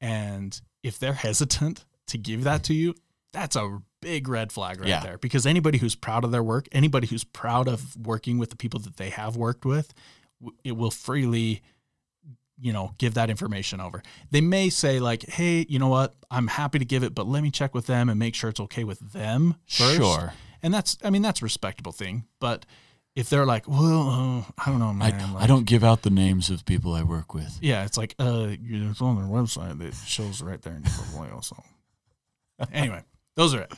and 0.00 0.60
if 0.82 0.98
they're 0.98 1.14
hesitant 1.14 1.84
to 2.08 2.18
give 2.18 2.44
that 2.44 2.62
to 2.64 2.74
you 2.74 2.94
that's 3.32 3.56
a 3.56 3.80
big 4.06 4.28
red 4.28 4.52
flag 4.52 4.78
right 4.80 4.88
Yeah. 4.88 5.00
there 5.06 5.18
because 5.18 5.44
anybody 5.46 5.78
who's 5.78 5.96
proud 5.96 6.22
of 6.24 6.30
their 6.30 6.42
work 6.42 6.68
anybody 6.72 7.06
who's 7.06 7.24
proud 7.24 7.66
of 7.68 7.80
working 7.96 8.38
with 8.38 8.50
the 8.50 8.56
people 8.56 8.78
that 8.86 8.96
they 8.96 9.10
have 9.10 9.36
worked 9.36 9.64
with 9.64 9.92
it 10.62 10.72
will 10.76 10.92
freely 10.92 11.62
you 12.66 12.72
know 12.72 12.92
give 12.98 13.14
that 13.14 13.28
information 13.30 13.80
over 13.80 14.02
they 14.30 14.40
may 14.40 14.70
say 14.70 14.98
like 15.00 15.22
hey 15.38 15.66
you 15.68 15.78
know 15.78 15.88
what 15.88 16.14
i'm 16.30 16.46
happy 16.46 16.78
to 16.78 16.84
give 16.84 17.02
it 17.02 17.14
but 17.14 17.26
let 17.26 17.42
me 17.42 17.50
check 17.50 17.74
with 17.74 17.86
them 17.86 18.08
and 18.08 18.18
make 18.18 18.34
sure 18.34 18.48
it's 18.48 18.60
okay 18.60 18.84
with 18.84 19.00
them 19.12 19.56
first 19.66 19.96
sure 19.96 20.32
and 20.62 20.72
that's 20.72 20.96
i 21.04 21.10
mean 21.10 21.22
that's 21.22 21.42
a 21.42 21.44
respectable 21.44 21.92
thing 21.92 22.24
but 22.40 22.64
if 23.14 23.28
they're 23.28 23.44
like 23.54 23.66
well 23.68 24.08
uh, 24.48 24.52
i 24.64 24.70
don't 24.70 24.78
know 24.78 24.94
I, 25.04 25.10
like, 25.10 25.42
I 25.44 25.46
don't 25.46 25.66
give 25.66 25.82
out 25.84 26.02
the 26.02 26.10
names 26.24 26.48
of 26.48 26.64
people 26.64 26.94
I 26.94 27.02
work 27.02 27.34
with. 27.34 27.58
yeah, 27.60 27.84
it's 27.84 27.98
like 27.98 28.14
uh, 28.18 28.48
you- 28.62 28.90
it's 28.90 29.00
on 29.02 29.16
their 29.16 29.26
website 29.38 29.78
that 29.80 29.94
shows 30.06 30.40
right 30.42 30.60
there 30.62 30.74
in 30.76 30.82
your 30.82 30.92
portfolio. 30.92 31.40
So 31.40 31.56
anyway, 32.72 33.02
those 33.34 33.54
are 33.54 33.62
it. 33.62 33.72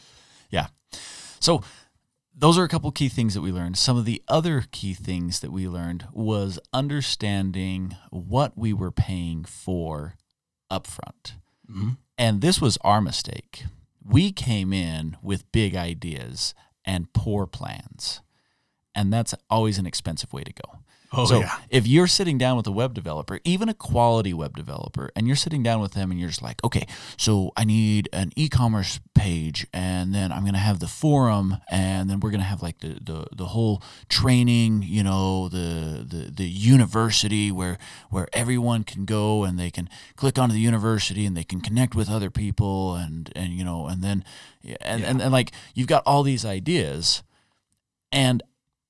So 1.41 1.63
those 2.35 2.59
are 2.59 2.65
a 2.65 2.69
couple 2.69 2.91
key 2.93 3.09
things 3.09 3.35
that 3.35 3.41
we 3.41 3.53
learned. 3.53 3.79
Some 3.79 3.97
of 3.97 4.05
the 4.05 4.23
other 4.29 4.65
key 4.71 4.95
things 4.95 5.41
that 5.41 5.53
we 5.53 5.69
learned 5.69 6.07
was 6.13 6.59
understanding 6.73 7.97
what 8.11 8.57
we 8.57 8.73
were 8.73 8.91
paying 8.91 9.45
for 9.45 10.15
upfront. 10.71 11.33
Mhm. 11.69 11.97
And 12.17 12.41
this 12.41 12.61
was 12.61 12.77
our 12.79 13.01
mistake. 13.01 13.65
We 14.05 14.33
came 14.33 14.73
in 14.73 15.17
with 15.23 15.51
big 15.53 15.75
ideas 15.75 16.55
and 16.85 17.13
poor 17.13 17.47
plans. 17.47 18.21
And 18.95 19.13
that's 19.13 19.35
always 19.49 19.79
an 19.79 19.87
expensive 19.87 20.33
way 20.33 20.43
to 20.43 20.53
go. 20.53 20.79
Oh, 21.11 21.25
so 21.25 21.41
yeah. 21.41 21.59
if 21.71 21.87
you're 21.87 22.07
sitting 22.07 22.37
down 22.37 22.59
with 22.59 22.67
a 22.67 22.73
web 22.73 22.93
developer, 22.93 23.41
even 23.45 23.71
a 23.71 23.75
quality 23.75 24.35
web 24.35 24.55
developer, 24.55 25.11
and 25.17 25.27
you're 25.27 25.37
sitting 25.37 25.63
down 25.63 25.81
with 25.81 25.93
them 25.93 26.11
and 26.11 26.21
you're 26.21 26.29
just 26.29 26.43
like, 26.43 26.63
okay, 26.63 26.87
so 27.17 27.51
I 27.57 27.65
need 27.65 28.11
an 28.13 28.31
e-commerce 28.37 29.01
page, 29.15 29.67
and 29.73 30.15
then 30.15 30.31
I'm 30.33 30.45
gonna 30.45 30.59
have 30.59 30.81
the 30.81 30.87
forum, 30.87 31.59
and 31.71 32.11
then 32.11 32.21
we're 32.21 32.31
gonna 32.31 32.45
have 32.45 32.63
like 32.63 32.81
the 32.81 32.99
the, 33.01 33.27
the 33.35 33.47
whole 33.47 33.83
training, 34.11 34.85
you 34.87 35.03
know, 35.03 35.49
the, 35.49 36.05
the 36.07 36.31
the 36.31 36.49
university 36.49 37.51
where 37.51 37.79
where 38.11 38.29
everyone 38.35 38.85
can 38.85 39.07
go 39.07 39.45
and 39.45 39.59
they 39.59 39.71
can 39.71 39.89
click 40.17 40.39
onto 40.39 40.53
the 40.53 40.61
university 40.61 41.25
and 41.25 41.35
they 41.35 41.45
can 41.45 41.63
connect 41.63 41.95
with 41.95 42.11
other 42.11 42.31
people 42.31 42.97
and 42.97 43.33
and 43.35 43.55
you 43.55 43.65
know, 43.65 43.87
and 43.87 44.03
then 44.03 44.25
and, 44.83 45.03
and, 45.03 45.23
and 45.23 45.33
like 45.33 45.53
you've 45.75 45.87
got 45.87 46.03
all 46.05 46.23
these 46.23 46.45
ideas 46.45 47.23
and 48.13 48.43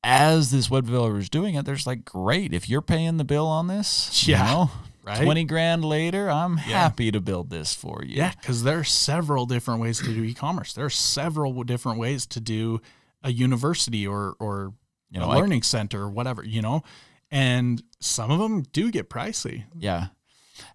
as 0.04 0.50
this 0.50 0.70
web 0.70 0.86
developer 0.86 1.18
is 1.18 1.28
doing 1.28 1.54
it, 1.54 1.64
there's 1.64 1.86
like, 1.86 2.04
great, 2.04 2.52
if 2.54 2.68
you're 2.68 2.82
paying 2.82 3.16
the 3.16 3.24
bill 3.24 3.46
on 3.46 3.66
this, 3.66 4.26
Yeah, 4.26 4.38
you 4.48 4.54
know, 4.54 4.70
right? 5.04 5.22
20 5.24 5.44
grand 5.44 5.84
later, 5.84 6.30
I'm 6.30 6.56
happy 6.58 7.10
to 7.10 7.20
build 7.20 7.50
this 7.50 7.74
for 7.74 8.02
you. 8.04 8.16
Yeah, 8.16 8.32
because 8.40 8.62
there 8.62 8.78
are 8.78 8.84
several 8.84 9.46
different 9.46 9.80
ways 9.80 9.98
to 9.98 10.06
do 10.14 10.22
e-commerce. 10.22 10.72
There 10.72 10.84
are 10.84 10.90
several 10.90 11.62
different 11.64 11.98
ways 11.98 12.26
to 12.28 12.40
do 12.40 12.80
a 13.22 13.32
university 13.32 14.06
or 14.06 14.36
or 14.38 14.72
You 15.10 15.18
know, 15.20 15.26
a 15.26 15.30
I- 15.30 15.36
learning 15.38 15.62
center 15.62 16.02
or 16.02 16.10
whatever, 16.10 16.44
you 16.44 16.62
know. 16.62 16.82
And 17.30 17.82
some 18.00 18.30
of 18.30 18.38
them 18.38 18.62
do 18.72 18.90
get 18.90 19.10
pricey. 19.10 19.64
Yeah. 19.76 20.08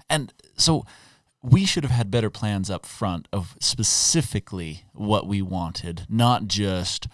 And 0.10 0.34
so 0.58 0.86
we 1.42 1.66
should 1.66 1.84
have 1.84 1.92
had 1.92 2.12
better 2.12 2.30
plans 2.30 2.70
up 2.70 2.86
front 2.86 3.28
of 3.34 3.56
specifically 3.60 4.84
what 4.94 5.28
we 5.28 5.42
wanted, 5.42 6.06
not 6.10 6.48
just 6.48 7.08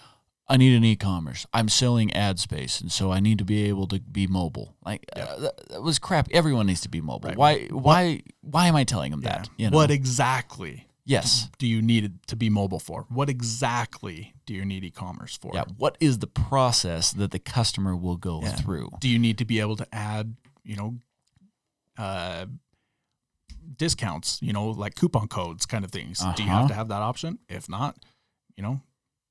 I 0.52 0.58
need 0.58 0.76
an 0.76 0.84
e-commerce. 0.84 1.46
I'm 1.54 1.70
selling 1.70 2.12
ad 2.14 2.40
space, 2.40 2.82
and 2.82 2.92
so 2.92 3.12
I 3.12 3.20
need 3.20 3.38
to 3.38 3.46
be 3.46 3.66
able 3.66 3.86
to 3.88 4.00
be 4.00 4.26
mobile. 4.26 4.76
Like 4.84 5.06
uh, 5.16 5.40
that, 5.40 5.68
that 5.70 5.82
was 5.84 6.00
crap. 6.00 6.28
Everyone 6.32 6.66
needs 6.66 6.82
to 6.82 6.90
be 6.90 7.02
mobile. 7.02 7.30
Right. 7.30 7.38
Why? 7.38 7.68
Why? 7.68 8.22
Why 8.42 8.68
am 8.68 8.76
I 8.76 8.84
telling 8.84 9.12
them 9.12 9.22
that? 9.22 9.48
You 9.58 9.70
know? 9.70 9.76
What 9.78 9.92
exactly 9.92 10.88
yes. 11.06 11.50
do 11.60 11.68
you 11.68 11.82
need 11.82 12.04
it 12.06 12.12
to 12.28 12.36
be 12.36 12.50
mobile 12.50 12.80
for? 12.80 13.06
What 13.10 13.30
exactly 13.30 14.34
do 14.48 14.54
you 14.56 14.66
need 14.66 14.84
e-commerce 14.84 15.38
for? 15.38 15.52
Yeah. 15.54 15.66
What 15.78 15.98
is 16.00 16.18
the 16.20 16.28
process 16.28 17.12
that 17.14 17.30
the 17.32 17.40
customer 17.40 17.96
will 17.96 18.18
go 18.18 18.42
Yeah. 18.42 18.56
through? 18.56 18.90
Do 19.00 19.08
you 19.08 19.20
need 19.20 19.38
to 19.38 19.46
be 19.46 19.60
able 19.60 19.76
to 19.76 19.88
add, 19.94 20.36
you 20.64 20.76
know, 20.76 20.96
uh, 21.98 22.46
discounts, 23.78 24.40
you 24.42 24.54
know, 24.54 24.70
like 24.70 24.96
coupon 24.96 25.28
codes 25.28 25.66
kind 25.66 25.86
of 25.86 25.92
things? 25.92 26.20
Do 26.36 26.44
you 26.44 26.50
Uh-huh. 26.50 26.60
have 26.62 26.68
to 26.70 26.74
have 26.74 26.88
that 26.90 27.02
option? 27.02 27.40
If 27.48 27.70
not, 27.70 27.98
you 28.56 28.64
know, 28.64 28.82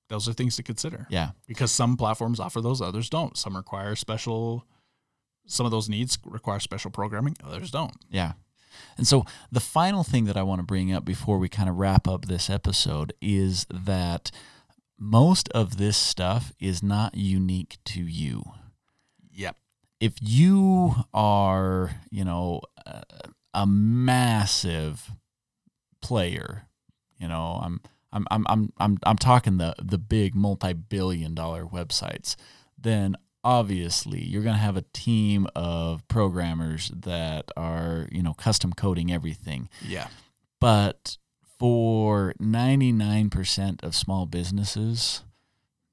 those 0.08 0.28
are 0.28 0.32
things 0.32 0.56
to 0.56 0.62
consider. 0.62 1.06
Yeah. 1.10 1.30
because 1.46 1.70
some 1.70 1.96
platforms 1.96 2.40
offer 2.40 2.60
those, 2.60 2.80
others 2.80 3.08
don't. 3.10 3.36
Some 3.36 3.56
require 3.56 3.94
special. 3.94 4.64
Some 5.46 5.64
of 5.66 5.72
those 5.72 5.88
needs 5.88 6.18
require 6.24 6.60
special 6.60 6.90
programming, 6.90 7.36
others 7.42 7.70
don't. 7.70 7.94
Yeah. 8.10 8.32
And 8.96 9.06
so 9.06 9.24
the 9.50 9.60
final 9.60 10.04
thing 10.04 10.24
that 10.26 10.36
I 10.36 10.42
want 10.42 10.60
to 10.60 10.64
bring 10.64 10.92
up 10.92 11.04
before 11.04 11.38
we 11.38 11.48
kind 11.48 11.68
of 11.68 11.76
wrap 11.76 12.06
up 12.06 12.26
this 12.26 12.50
episode 12.50 13.12
is 13.20 13.66
that 13.70 14.30
most 14.98 15.48
of 15.50 15.78
this 15.78 15.96
stuff 15.96 16.52
is 16.58 16.82
not 16.82 17.14
unique 17.14 17.78
to 17.86 18.02
you. 18.02 18.42
Yep. 19.32 19.56
If 20.00 20.14
you 20.20 20.94
are, 21.14 21.92
you 22.10 22.24
know, 22.24 22.60
a, 22.84 23.02
a 23.54 23.66
massive 23.66 25.10
player, 26.02 26.68
you 27.18 27.28
know, 27.28 27.60
I'm 27.62 27.80
I'm 28.12 28.26
I'm 28.30 28.46
I'm 28.48 28.72
I'm 28.78 28.98
I'm 29.04 29.16
talking 29.16 29.58
the 29.58 29.74
the 29.82 29.98
big 29.98 30.34
multi-billion 30.34 31.34
dollar 31.34 31.64
websites, 31.64 32.36
then 32.76 33.16
obviously 33.44 34.22
you're 34.22 34.42
going 34.42 34.54
to 34.54 34.60
have 34.60 34.76
a 34.76 34.84
team 34.92 35.46
of 35.54 36.06
programmers 36.08 36.90
that 36.94 37.50
are, 37.56 38.08
you 38.10 38.22
know, 38.22 38.34
custom 38.34 38.72
coding 38.72 39.12
everything. 39.12 39.68
Yeah. 39.86 40.08
But 40.60 41.16
for 41.58 42.34
99% 42.40 43.82
of 43.82 43.94
small 43.94 44.26
businesses, 44.26 45.24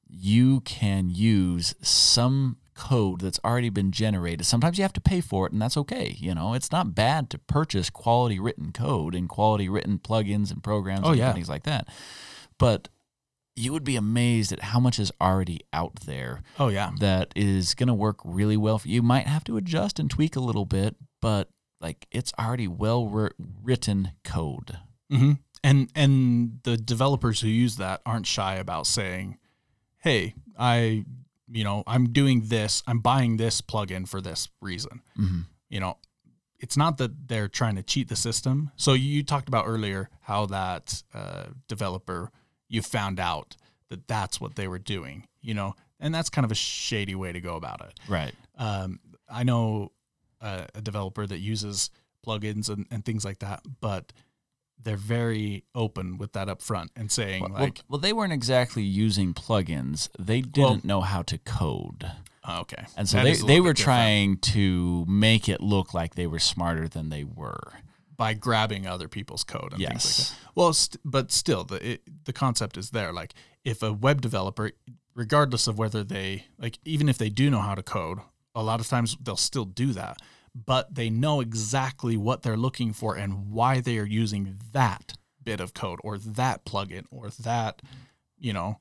you 0.08 0.62
can 0.62 1.10
use 1.10 1.76
some 1.82 2.58
code 2.76 3.22
that's 3.22 3.40
already 3.46 3.70
been 3.70 3.92
generated. 3.92 4.46
Sometimes 4.46 4.78
you 4.78 4.84
have 4.84 4.94
to 4.94 5.02
pay 5.02 5.22
for 5.22 5.46
it, 5.48 5.54
and 5.54 5.62
that's 5.62 5.78
okay. 5.78 6.16
You 6.20 6.36
know, 6.36 6.54
it's 6.54 6.72
not 6.72 6.94
bad 6.96 7.30
to 7.32 7.38
purchase 7.38 7.90
quality 7.90 8.40
written 8.40 8.72
code 8.72 9.16
and 9.16 9.30
quality 9.30 9.70
written 9.70 9.98
plugins 10.00 10.52
and 10.52 10.62
programs 10.64 11.06
Oh, 11.06 11.10
and 11.12 11.18
yeah. 11.18 11.34
things 11.34 11.50
like 11.50 11.64
that. 11.64 11.88
But 12.58 12.90
you 13.56 13.72
would 13.72 13.86
be 13.86 13.96
amazed 13.96 14.52
at 14.52 14.62
how 14.62 14.80
much 14.82 15.00
is 15.00 15.12
already 15.22 15.62
out 15.72 16.02
there 16.06 16.42
Oh 16.60 16.68
yeah. 16.68 16.92
that 17.00 17.32
is 17.38 17.74
going 17.74 17.88
to 17.88 17.94
work 17.94 18.18
really 18.26 18.58
well 18.58 18.78
for 18.80 18.90
you. 18.90 18.96
You 18.96 19.02
might 19.02 19.28
have 19.28 19.46
to 19.46 19.56
adjust 19.56 19.98
and 19.98 20.10
tweak 20.12 20.36
a 20.36 20.42
little 20.42 20.66
bit, 20.66 20.98
but 21.22 21.48
like 21.80 22.06
it's 22.12 22.34
already 22.38 22.68
well 22.68 23.08
written 23.64 24.12
code. 24.26 24.80
hmm 25.10 25.34
And 25.64 25.90
and 25.96 26.60
the 26.64 26.76
developers 26.76 27.40
who 27.40 27.48
use 27.48 27.78
that 27.78 28.02
aren't 28.06 28.28
shy 28.28 28.56
about 28.56 28.88
saying, 28.88 29.38
"Hey, 30.00 30.36
I, 30.60 31.06
you 31.48 31.64
know, 31.64 31.84
I'm 31.88 32.12
doing 32.12 32.44
this. 32.48 32.84
I'm 32.88 33.00
buying 33.00 33.38
this 33.38 33.62
plugin 33.62 34.08
for 34.08 34.22
this 34.22 34.50
reason." 34.62 35.02
hmm 35.16 35.42
You 35.70 35.80
know, 35.80 35.98
it's 36.60 36.78
not 36.78 36.98
that 36.98 37.28
they're 37.28 37.48
trying 37.48 37.76
to 37.76 37.84
cheat 37.84 38.08
the 38.08 38.16
system. 38.16 38.72
So 38.76 38.94
you 38.94 39.24
talked 39.24 39.48
about 39.48 39.66
earlier 39.68 40.10
how 40.22 40.46
that 40.48 41.04
uh, 41.14 41.46
developer 41.68 42.32
you 42.68 42.82
found 42.82 43.20
out 43.20 43.56
that 43.90 44.08
that's 44.08 44.42
what 44.42 44.56
they 44.56 44.68
were 44.68 44.80
doing. 44.80 45.28
You 45.42 45.54
know, 45.54 45.76
and 46.00 46.14
that's 46.14 46.30
kind 46.30 46.46
of 46.46 46.52
a 46.52 46.56
shady 46.56 47.16
way 47.16 47.32
to 47.32 47.42
go 47.42 47.56
about 47.56 47.82
it. 47.82 48.00
Right. 48.08 48.34
Um, 48.58 49.00
I 49.30 49.44
know 49.44 49.92
a, 50.42 50.68
a 50.76 50.82
developer 50.82 51.28
that 51.28 51.40
uses 51.40 51.90
plugins 52.26 52.70
and, 52.70 52.88
and 52.90 53.06
things 53.06 53.24
like 53.24 53.40
that, 53.40 53.62
but 53.82 54.12
they're 54.82 54.96
very 54.98 55.64
open 55.74 56.18
with 56.18 56.34
that 56.34 56.48
up 56.50 56.62
front 56.62 56.92
and 56.96 57.12
saying 57.12 57.42
Well, 57.44 57.52
like, 57.54 57.82
well, 57.90 58.00
they 58.00 58.14
weren't 58.14 58.34
exactly 58.34 58.84
using 58.84 59.34
plugins. 59.34 60.10
They 60.20 60.42
didn't 60.42 60.58
Well- 60.70 60.82
know 60.84 61.02
how 61.02 61.22
to 61.24 61.38
code. 61.40 62.12
oh, 62.44 62.62
okay. 62.62 62.86
And 62.96 63.10
so 63.10 63.18
That 63.18 63.24
they, 63.24 63.34
they 63.34 63.60
were 63.60 63.70
bit 63.72 63.78
different 63.78 63.78
trying 63.80 64.38
to 64.54 65.06
make 65.08 65.50
it 65.50 65.62
look 65.62 65.94
like 65.94 66.16
they 66.16 66.28
were 66.28 66.40
smarter 66.40 66.88
than 66.88 67.10
they 67.10 67.24
were. 67.24 67.74
by 68.18 68.34
grabbing 68.34 68.88
other 68.88 69.10
people's 69.10 69.44
code 69.44 69.74
and 69.74 69.78
things 69.80 69.82
like 69.82 69.94
Yes. 69.96 70.30
that. 70.30 70.38
Well, 70.56 70.72
st- 70.72 71.02
but 71.04 71.34
still, 71.34 71.66
the 71.66 71.86
it, 71.86 72.02
the 72.24 72.32
concept 72.32 72.78
is 72.78 72.92
there. 72.92 73.12
Like, 73.12 73.34
if 73.66 73.84
a 73.84 73.92
web 73.92 74.22
developer, 74.22 74.72
regardless 75.14 75.68
of 75.68 75.78
whether 75.78 76.02
they 76.02 76.46
like, 76.58 76.80
even 76.86 77.10
if 77.10 77.18
they 77.18 77.30
do 77.30 77.50
know 77.50 77.60
how 77.60 77.76
to 77.76 77.84
code, 77.84 78.20
a 78.54 78.64
lot 78.64 78.80
of 78.80 78.88
times 78.88 79.18
they'll 79.22 79.36
still 79.36 79.66
do 79.66 79.92
that, 79.94 80.22
but 80.56 80.96
they 80.96 81.10
know 81.10 81.42
exactly 81.42 82.16
what 82.16 82.42
they're 82.42 82.58
looking 82.58 82.94
for 82.94 83.16
and 83.16 83.52
why 83.52 83.82
they 83.82 83.98
are 83.98 84.06
using 84.06 84.58
that 84.72 85.14
bit 85.44 85.60
of 85.60 85.74
code 85.74 86.00
or 86.04 86.18
that 86.18 86.66
plugin 86.66 87.06
or 87.12 87.30
that, 87.42 87.82
you 88.40 88.54
know, 88.54 88.80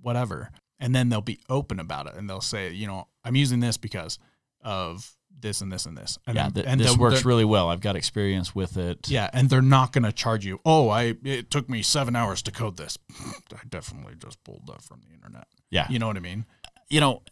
whatever. 0.00 0.50
And 0.78 0.94
then 0.94 1.08
they'll 1.08 1.20
be 1.20 1.40
open 1.48 1.80
about 1.80 2.06
it 2.06 2.14
and 2.14 2.30
they'll 2.30 2.40
say, 2.40 2.70
you 2.70 2.86
know, 2.86 3.08
I'm 3.24 3.36
using 3.36 3.60
this 3.60 3.76
because 3.76 4.18
of 4.62 5.16
this 5.40 5.60
and 5.60 5.72
this 5.72 5.86
and 5.86 5.96
this. 5.96 6.18
And 6.26 6.36
yeah, 6.36 6.48
th- 6.50 6.66
and 6.66 6.80
this 6.80 6.96
works 6.96 7.24
really 7.24 7.44
well. 7.44 7.68
I've 7.68 7.80
got 7.80 7.96
experience 7.96 8.54
with 8.54 8.76
it. 8.76 9.08
yeah, 9.08 9.28
and 9.32 9.50
they're 9.50 9.60
not 9.60 9.92
going 9.92 10.04
to 10.04 10.12
charge 10.12 10.44
you. 10.44 10.60
Oh, 10.64 10.88
I 10.88 11.16
it 11.24 11.50
took 11.50 11.68
me 11.68 11.82
seven 11.82 12.14
hours 12.14 12.42
to 12.42 12.52
code 12.52 12.76
this. 12.76 12.96
I 13.52 13.60
definitely 13.68 14.14
just 14.16 14.42
pulled 14.44 14.66
that 14.68 14.82
from 14.82 15.00
the 15.06 15.12
internet. 15.14 15.46
Yeah. 15.70 15.86
You 15.90 15.98
know 15.98 16.06
what 16.06 16.16
I 16.16 16.20
mean? 16.20 16.46
you 16.88 17.00
know, 17.00 17.22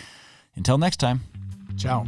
Until 0.55 0.77
next 0.77 1.01
time. 1.01 1.23
Ciao. 1.75 2.05